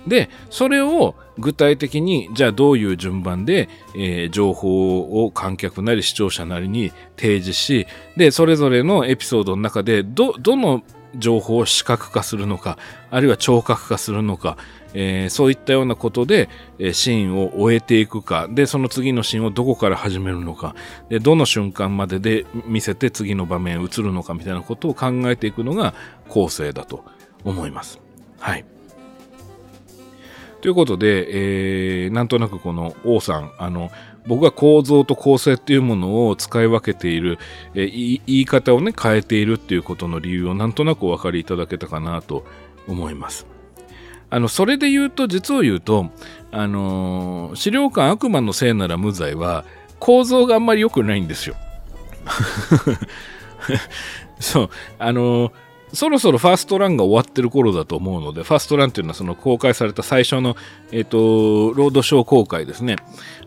[0.08, 7.86] で、それを具体的に、じゃあどういう順番で、えー、情報を観客なり視聴者なりに提示し、
[8.16, 10.82] で、それぞれのエピソードの中で、ど、どの
[11.16, 12.78] 情報を視覚化するのか、
[13.12, 14.56] あるいは聴覚化するのか、
[14.94, 16.48] えー、そういったようなことで、
[16.78, 20.74] えー、シーンを終えていくか、で、その次のシーンをどこから始めるのか、
[21.08, 25.94] で、どの瞬間までで見せて次の場面移るのかみたいなことを考えていくのが
[26.28, 27.04] 構成だと
[27.44, 28.00] 思います。
[28.38, 28.64] はい。
[30.60, 33.90] ということで、えー、なんとなくこの王さん、あの、
[34.26, 37.38] 僕が構造と構成っていうものを使い分けている、
[37.74, 42.46] えー、言い方をね、変えているっていうことの理由をなんとなくお分かりいただけたかなと
[42.88, 43.53] 思います。
[44.34, 46.10] あの、それで言うと、実を言うと、
[46.50, 49.64] あの、資料館悪魔のせいなら無罪は、
[50.00, 51.54] 構造があんまり良くないんですよ。
[54.40, 55.52] そう、あの
[55.92, 60.56] そろそろファーストランが終わってる頃だと思うので、ファーストランっていうのはその公開された最初の、
[60.90, 62.96] えっ、ー、と、ロードショー公開ですね。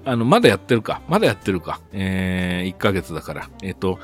[0.05, 1.01] あの、まだやってるか。
[1.09, 1.81] まだやってるか。
[1.91, 3.49] えー、1ヶ月だから。
[3.61, 3.99] えっ、と、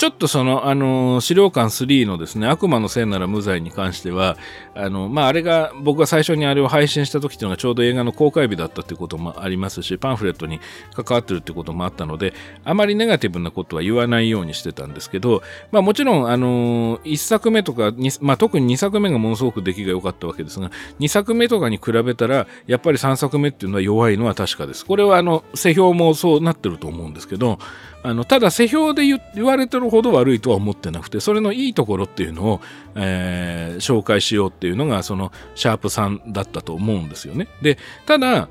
[0.00, 4.38] ちょっとその、あの、資料館3のですね、悪魔のせいなら無罪に関しては、
[4.74, 10.58] あの、まあ、あれが、僕が最初にあれを配信した時っていうのがちょうど映画の公開日だったってこともありますし、パンフレットに
[10.94, 12.32] 関わってるってこともあったので、
[12.64, 20.70] あまりネガティブなことは言わないようにしてたんですけど、まあ、もちろん、あの、1作目とか、まあ、特に2作目がものすごく出来が良かったわけですが、
[21.00, 24.86] 2作目とかに比べたら、やっぱり3作目っていうのは弱いのは確かです。
[24.86, 27.58] これは、あの、世評もそうなってると思うんですけど、
[28.02, 32.60] あのただ世評で言われてるほど悪いとは思ってなくてそれのいいところっていうのを、
[32.94, 37.48] えー、紹介しようっていうのがそのシャープ3だったと思うんですよね。
[37.60, 38.48] でただ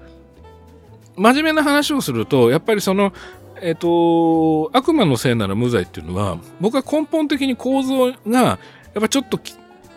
[1.15, 3.11] 真面目な話をするとやっぱりその
[3.61, 8.53] えっ、と悪魔のせいなら無罪っていうのは僕は根本的に構造がや
[8.99, 9.37] っぱちょっと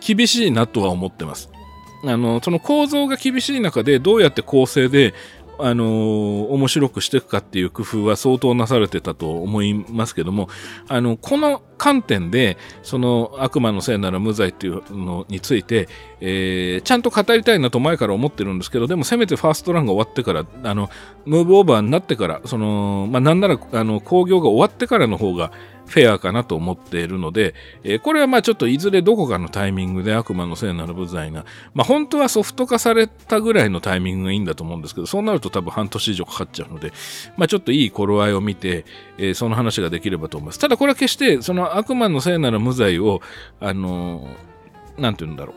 [0.01, 1.51] 厳しいなとは思ってます。
[2.05, 5.15] あのその構造が厳しい中でどうやって構成で
[5.65, 10.49] あのー、面白くしていくかっていう工夫は相当なされてたと思いますけども、
[10.89, 15.89] あの、この観点で、その悪魔のせいなら無罪っていうのについて、
[16.21, 20.91] えー、ちゃんと語りたいなと前から思ってるんですけど、でもせめてファーストランが終わってから、あの、
[21.27, 25.53] ムーブオーバーになってから、その、まあ、なんなら、あの、興行が終わってからの方が、
[25.93, 27.55] フェアかなと思っているので、
[27.85, 31.45] えー、これはまあちょっといずれどこかのタイミングで悪魔の聖なる部材が、
[31.75, 36.95] まあ本当はソフト化されたぐらいのタイミングがいいんだと思うんですけど、そうなると多分半年以上かかっちゃうので、
[37.37, 38.87] まあちょっといい頃合いを見て、
[39.19, 40.59] えー、その話ができればと思います。
[40.59, 43.21] ただこれは決してその悪魔の聖なる無罪を、
[43.61, 45.55] あのー、なんて言うんだろう、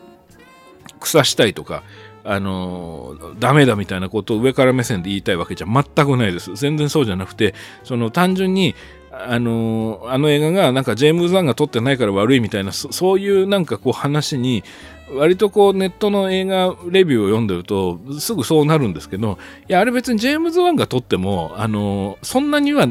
[1.00, 1.82] 腐したいとか、
[2.28, 6.54] あのダメだみたいなことを上から目線で言いたいわけじゃ全くないです。
[6.56, 7.54] 全然そうじゃなくて、
[7.84, 8.74] その単純に、
[9.18, 14.62] あのあの映画がなんかジェームズ・ワンが撮ってないから悪いみたいなそういうなんかこう話に
[15.10, 19.38] 割とこうネットの映画レビューを読んでるとすぐそうなるんですけど
[19.68, 22.88] いやあれ別にジェームズ・ワンが撮ってもあのそんなには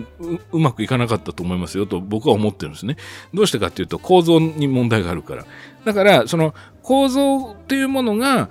[0.52, 2.98] うまくいかなかったと思いますよと僕は思ってるんですね。
[3.34, 5.46] どうしてかっていうと構造に問題があるから。
[5.84, 8.50] だからその構造っていうものが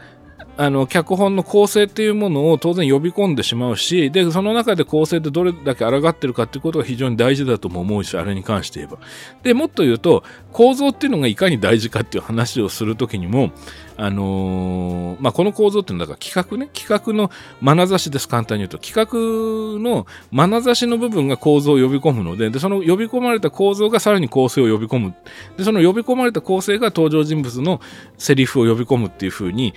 [0.56, 8.98] あの脚本の構成っていうものを当然呼び込んでしまうしでその中で構成でどれだけ抗ってるかっていうことが非常に大事だとも思うしあれに関して言えば。
[9.42, 10.22] でもっと言うと
[10.52, 13.50] 構造っていうのがいかに大事かっていう話をするときにも
[13.96, 16.68] あのー、まあ、この構造っていうのは企画ね。
[16.72, 17.30] 企画の
[17.62, 18.28] 眼差しです。
[18.28, 18.78] 簡単に言うと。
[18.78, 25.14] 企画の眼差しの部分が構造を呼び込むのででその呼び込まれた構造がさらに構成を呼び込む。
[25.56, 27.80] でその呼び込まれた構成が登場人物の
[28.18, 29.74] セリフを呼び込むっていうふうに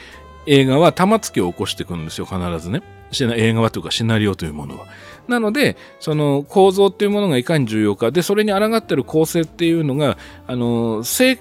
[0.48, 2.82] 映画は玉突きを起こしていくんですよ、必ずね。
[3.11, 4.86] 映画はというかシナリオというものは。
[5.28, 10.18] なので、その構造っていうものがいかに重要か、で、それに抗ってる構成っていうのが、
[10.48, 11.40] あの、正、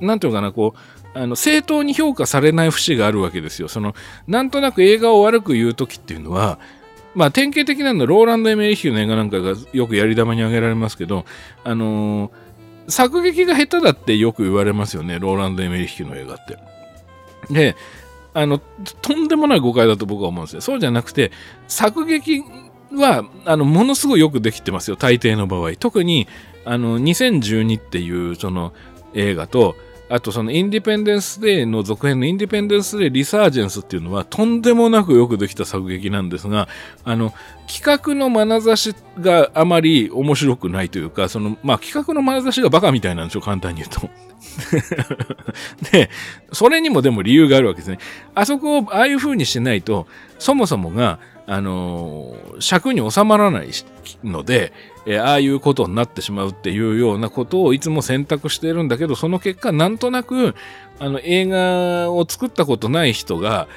[0.00, 0.78] なんていうかな、こう、
[1.14, 3.68] あの正当に評価されない節があるわけですよ。
[3.68, 3.94] その、
[4.26, 6.58] なんとなく映画を悪く言うときっていうのは、
[7.14, 11.26] まあ、典型的なのはローランド・エメリヒューの映画なんかがよくやり玉に挙げられますけど、
[11.64, 16.56] あのー、作劇が下手だってよく言われますよね、ローランド・エメリヒューの映画って。
[17.52, 17.76] で、
[18.34, 18.58] あの、
[19.02, 20.60] とんでもない誤解だと僕は思うんですよ。
[20.60, 21.32] そうじゃなくて、
[21.68, 22.42] 作劇
[22.92, 24.96] は、あの、ものすごいよくできてますよ。
[24.96, 25.72] 大抵の場合。
[25.76, 26.28] 特に、
[26.64, 28.72] あの、2012っていう、その、
[29.14, 29.76] 映画と、
[30.12, 36.68] あとそのインディペンデンス・デーの続編のインディペンデンス・デー・リサージェンスっていうのはとんでもなくよくできた作劇なんですが、
[37.02, 37.32] あの、
[37.66, 44.10] 企画の眼差しがあまり面白くないというか、その、まあ企画の眼差しがバカみたいなんでしょ、簡単に言うと。
[45.90, 46.10] で、
[46.52, 47.96] それにもでも理由があるわけですね。
[48.34, 50.06] あそこをああいう風にしないと、
[50.38, 53.70] そもそもが、あの、尺に収まらない
[54.22, 54.74] ので、
[55.06, 60.54] えー、ああいうことになってしまうっていうようなことをいつも選択しているんだけど、その結果、なんとなく、
[60.98, 63.68] あの、映画を作ったことない人が、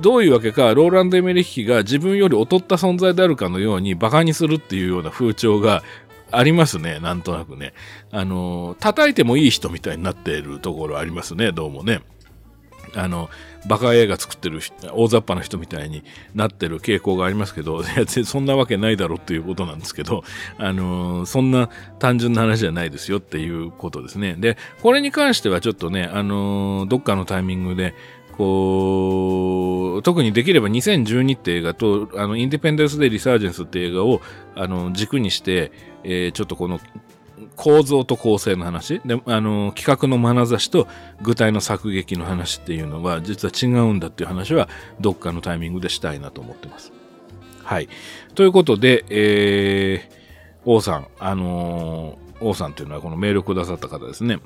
[0.00, 5.82] どういうわけか、ローランド・エメリッヒが自分より劣った存在であるかのように馬鹿にするっていうような風潮が
[6.30, 7.74] ありますね、なんとなくね。
[8.10, 12.00] あの、叩いてもいい人みたいになっているところありますね、どうもね。
[12.94, 13.30] あの、
[13.66, 14.60] バカ映画作ってる
[14.92, 16.04] 大雑把な人みたいに
[16.34, 17.82] なってる傾向がありますけど、
[18.24, 20.22] そんなわけないだろうっていうことなんですけど、
[20.58, 24.36] あの、そんな単純な話じゃないですよっていうことですね。
[24.38, 27.94] で、これに関してはちょっとね、あの、どっかのタイミングで、
[28.36, 34.20] こう、特にできれば2012って映画と、あの、インディペンデンス・デ・リサージェンスって映画を、
[34.56, 35.70] あの、軸にして、
[36.02, 36.80] えー、ちょっとこの
[37.56, 40.88] 構造と構成の話であの企画の眼差しと
[41.22, 44.68] 具体の作劇の話っていうのは実は違うんだっていう話は
[45.00, 46.92] どっかのタイミングでしたいなと思ってます。
[47.62, 47.88] はい。
[48.34, 50.12] ということで、えー、
[50.64, 54.40] 王さん、あのー、王さんというのはこのメールをくださった方ですね。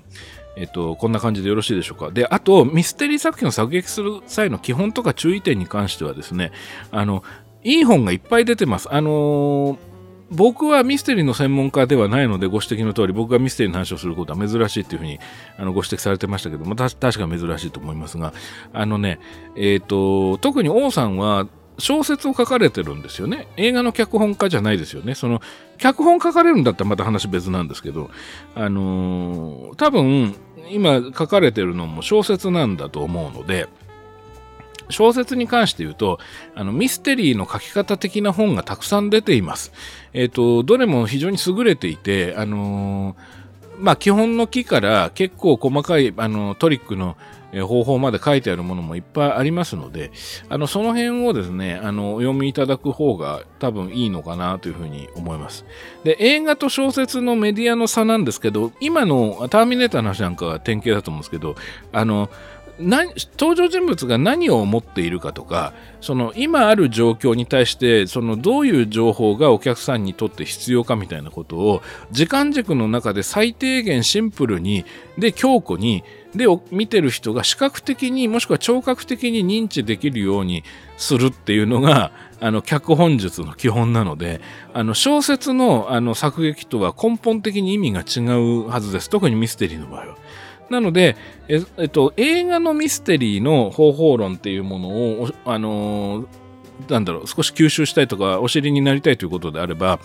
[0.56, 2.10] えっと、こんな感じでよろしいでしょうか。
[2.10, 6.50] で、あと、ミステリー作品を作劇する際の基本とか注意点に関してはですね、
[6.90, 7.22] あの、
[7.62, 8.92] いい本がいっぱい出てます。
[8.92, 9.87] あのー
[10.30, 15.18] 僕はミステリーの専門家ではないのでご指摘の通り僕がミステリーの話をすることは珍しいというふうに
[15.56, 18.34] あのご指摘されてましたけども確か珍しいと思いますが
[18.72, 19.20] あのね
[19.56, 21.48] えっ、ー、と特に王さんは
[21.78, 23.46] 小説を書かれてるんですよね。
[23.56, 25.14] 映画の脚本家じゃないですよね。
[25.14, 25.40] その
[25.78, 28.10] 脚本書かれるんだったらまた話別なんですけど
[28.56, 30.34] あのー、多分
[30.70, 33.68] 今書かれてるのも小説なんだと思うので
[34.90, 36.18] 小説に関して言うと、
[36.54, 39.72] あの、ミステリーの書き方的な本がたくさん出ています。
[40.12, 43.16] えっ、ー、と、どれも非常に優れていて、あのー、
[43.78, 47.16] まあ、基本の木から結構細かい、あの、トリックの
[47.52, 50.10] 方法まで書いてあるものもいっぱいありますので、
[50.48, 55.64] あの、その辺をですね、あの、お読みいただく方が多分いいのかなというふうに思います。
[56.04, 61.56] で、映画と小説のメディアの差なんですけど、今のターミネーターの話なんかは典型だと思うんですけど、
[61.92, 62.28] あの、
[62.80, 71.82] 登場人物が何を思っているかとかその今ある状況に対してそのどういう情報がお客さんにとって必要かみたいなことを
[72.12, 74.84] 時間軸の中で最低限シンプルに
[75.18, 80.62] で強固にで見てる人が視覚的にもしくは聴覚的に認知できるように
[80.96, 84.40] するっていうのがあの脚本術の基本なので
[84.72, 90.16] あの小説のあの作劇とは根本的に意味が違うはずです特にミステリーの場合は。
[90.70, 91.16] なので、
[91.48, 96.26] ええっと、映画のミステリーの方法論っていうものを、あのー、
[96.88, 99.98] なんだろう、少し吸収したいとか、お尻になりたいということであれば、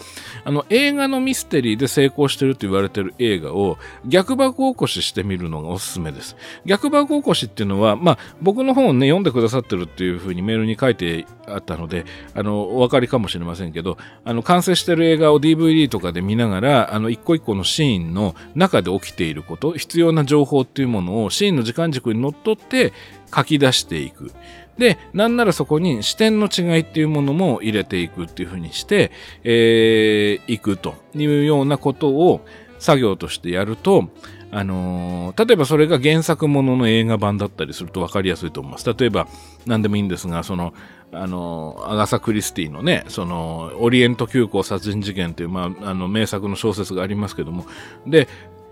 [0.43, 6.35] あの、映画のミステリーで成功してると言われてる映画を逆爆起こししてみるのがおすすめです。
[6.65, 22.93] 逆爆起こしっていうのは、まあ、僕の本をね、読んでくださってるっていうふうにメールに書いてあったので、あの、お分かりかもしれませんけど、あの、完成してる映画を DVD とかで見ながら、あの、一個一個のシーンの中で起きていること、必要な情報っていうものをシーンの時間軸にのっとって
[23.35, 24.31] 書き出していく。
[24.77, 29.11] で、なんならそこに視点の違いっていうものも入れていくっていうふうにして、
[29.43, 32.41] えー、いくというようなことを
[32.79, 34.09] 作業としてやると、
[34.51, 38.85] あのー、例えばそれが原作ものの映画版だったりすると分かりやすいと思います。
[38.85, 39.27] 例えば、
[39.65, 40.73] 何でもいいんですが、その、
[41.11, 47.65] あの、アガサ・クリスティのね、その、オリエント急行殺人事件という、まあ、あの、名作の小説がありますけども、
[48.05, 48.27] で、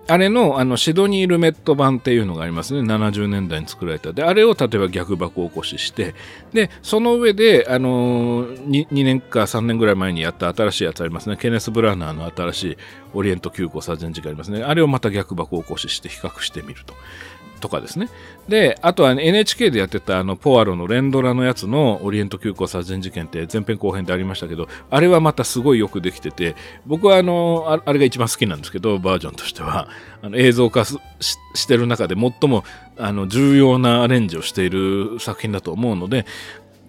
[0.08, 2.82] あれのあのシドニー・ルメット版っていうのがありますね。
[2.82, 4.14] 70年代に作られた。
[4.14, 6.16] で、あれを例えば逆箱起こしして、
[6.54, 11.38] で、その上で、あのー、2, 2年か3年ぐらい前にやった新しいやつありますね。
[11.38, 12.78] ケネス・ブラナーの新しい
[13.14, 14.64] オリエント急行殺人事件ありますね。
[14.64, 16.94] あれをまた逆箱起こしして比較してみると。
[17.62, 18.10] とかですね。
[18.50, 26.56] で、あとは NHK でやってたあのポアロの連ドラのやつのオリエント急行殺人事件って前編後編でありましたけど、あれはまたすごいよくできてて、
[26.86, 29.88] 僕はあの、あれが一番好きなんですけど、バージョンとしては、
[30.22, 30.98] あの映像化し
[31.68, 32.64] てる中で最も
[32.98, 36.26] あの重要なアレンジをしている作品だと思うので、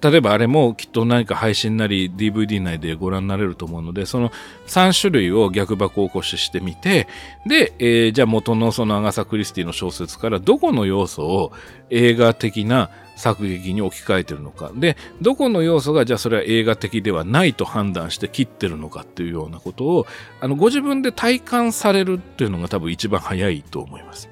[0.03, 4.31] 例えばあれもきっと何か配信なり DVD 内でご覧になれると思うので、その
[4.67, 7.07] 3種類を逆箱起こししてみて、
[7.47, 11.53] で、えー、じゃあ元のそのアガサ・クリスティの小説からどこの要素を
[11.91, 14.73] 映画的な作劇に置き換えてるのか。
[14.75, 20.07] で、どこの要素がじゃあそれは映画的ではないと判断して切ってるのかっていうようなことを、
[20.41, 24.32] あの、ご自分で体感されるっていうのが多分一番早いと思います。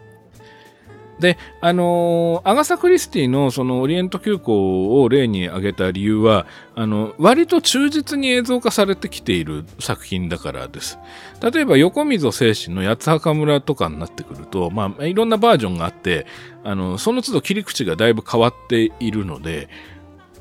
[1.20, 10.98] で、あのー、アガサ・クリスティのそのオリエント急行を例に挙げた理由は、あの、割と忠実に映像化されてきている作品だからです。
[11.42, 16.26] 例えば、横溝正史の八つ墓村とかになってくると、まあ、いろんなバージョンがあって、
[16.64, 19.68] あの、その都度切り口がだいぶ変わっているので、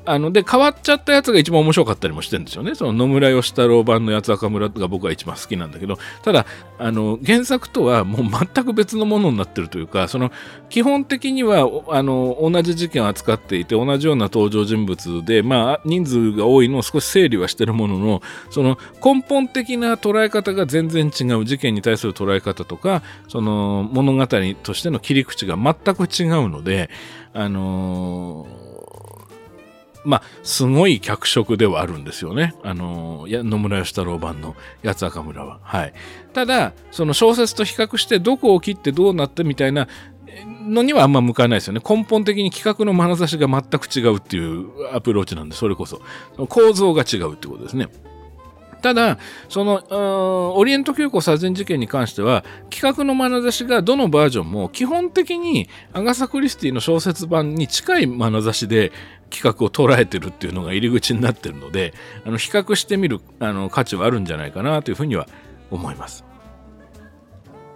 [0.06, 2.74] あの、で、変わっちゃったやつが一番面白かったりもしてるんですよね。
[2.74, 6.46] その野村義太郎版の八つ赤村が僕は一番好きなんだけど、ただ、
[6.78, 10.32] あの、原作とはもう全く別のものになってるというか、その、
[10.70, 24.26] 基本的には、あの、同じ事件を扱っていて、同じような登場人物で、まあ、人数が多いのを少し整理はしてるものの、その、根本的な捉え方が全然違う、事件に対する捉え方とか、その、物語
[24.62, 26.88] としての切り口が全く違うので、
[27.32, 28.69] あのー
[30.04, 32.54] まあ、すごい脚色ではあるんですよね。
[32.62, 35.60] あの、野村義太郎版の八つ赤村は。
[35.62, 35.92] はい。
[36.32, 39.88] ただ、その小説と比較してどこを切ってどうなってみたいな
[40.62, 41.80] のにはあんま向かないですよね。
[41.86, 46.00] 根本的に企画の眼差しが全く違うっていうアプローチなんで、それこそ。
[46.48, 47.88] 構造が違うってことですね。
[48.80, 49.18] ただ、
[49.48, 58.92] その、オリエント急行殺人事件に関しては、企画の眼差しがどのバージョンも基本的にアガサ・クリスティの小説版に近い眼差しで
[59.30, 61.94] 企画を捉えてるっていうのが入り口になってるので、
[62.26, 65.26] あの比較してみるあの価値はあるんじゃないかなというふうには
[65.70, 66.24] 思います。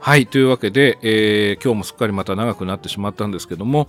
[0.00, 0.26] はい。
[0.26, 3.88] というわけで、えー、今日もすっかりまた長くなってしまったんですけども、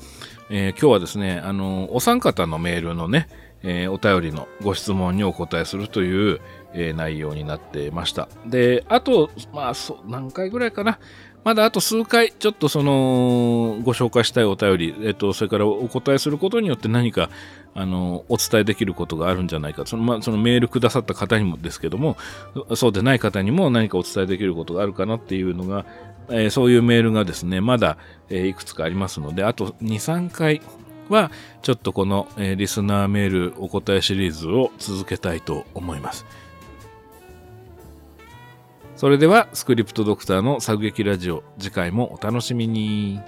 [0.49, 3.27] えー、今日はですね、あの、お三方のメールのね、
[3.63, 6.39] えー、お便りのご質問にお答えするという、
[6.77, 8.27] え内容になってました。
[8.45, 10.99] で、あと、まあ、そ何回ぐらいかな。
[11.45, 17.29] まだあと数回、ちょっとその、ご紹介したいお便り、えっと、それからお答えすることによって何か、
[17.75, 19.85] あの、お伝えできることがあるんじゃないか。
[19.85, 22.17] その、ま、そのメールくださった方にもですけども、
[22.75, 25.85] そうでない方にも何かお伝えできることがあるかなっていうのが、
[26.29, 27.99] えー、そういうメールがですね、まだ、
[28.29, 30.63] えー、いくつかありますので、あと2、3回
[31.09, 31.29] は、
[31.61, 36.25] ちょっとこの、えー、リスナーメールお答えシリーズを続けたいと思います。
[38.95, 43.19] それではスクリプトドクターの作劇ラジオ次回もお楽しみに。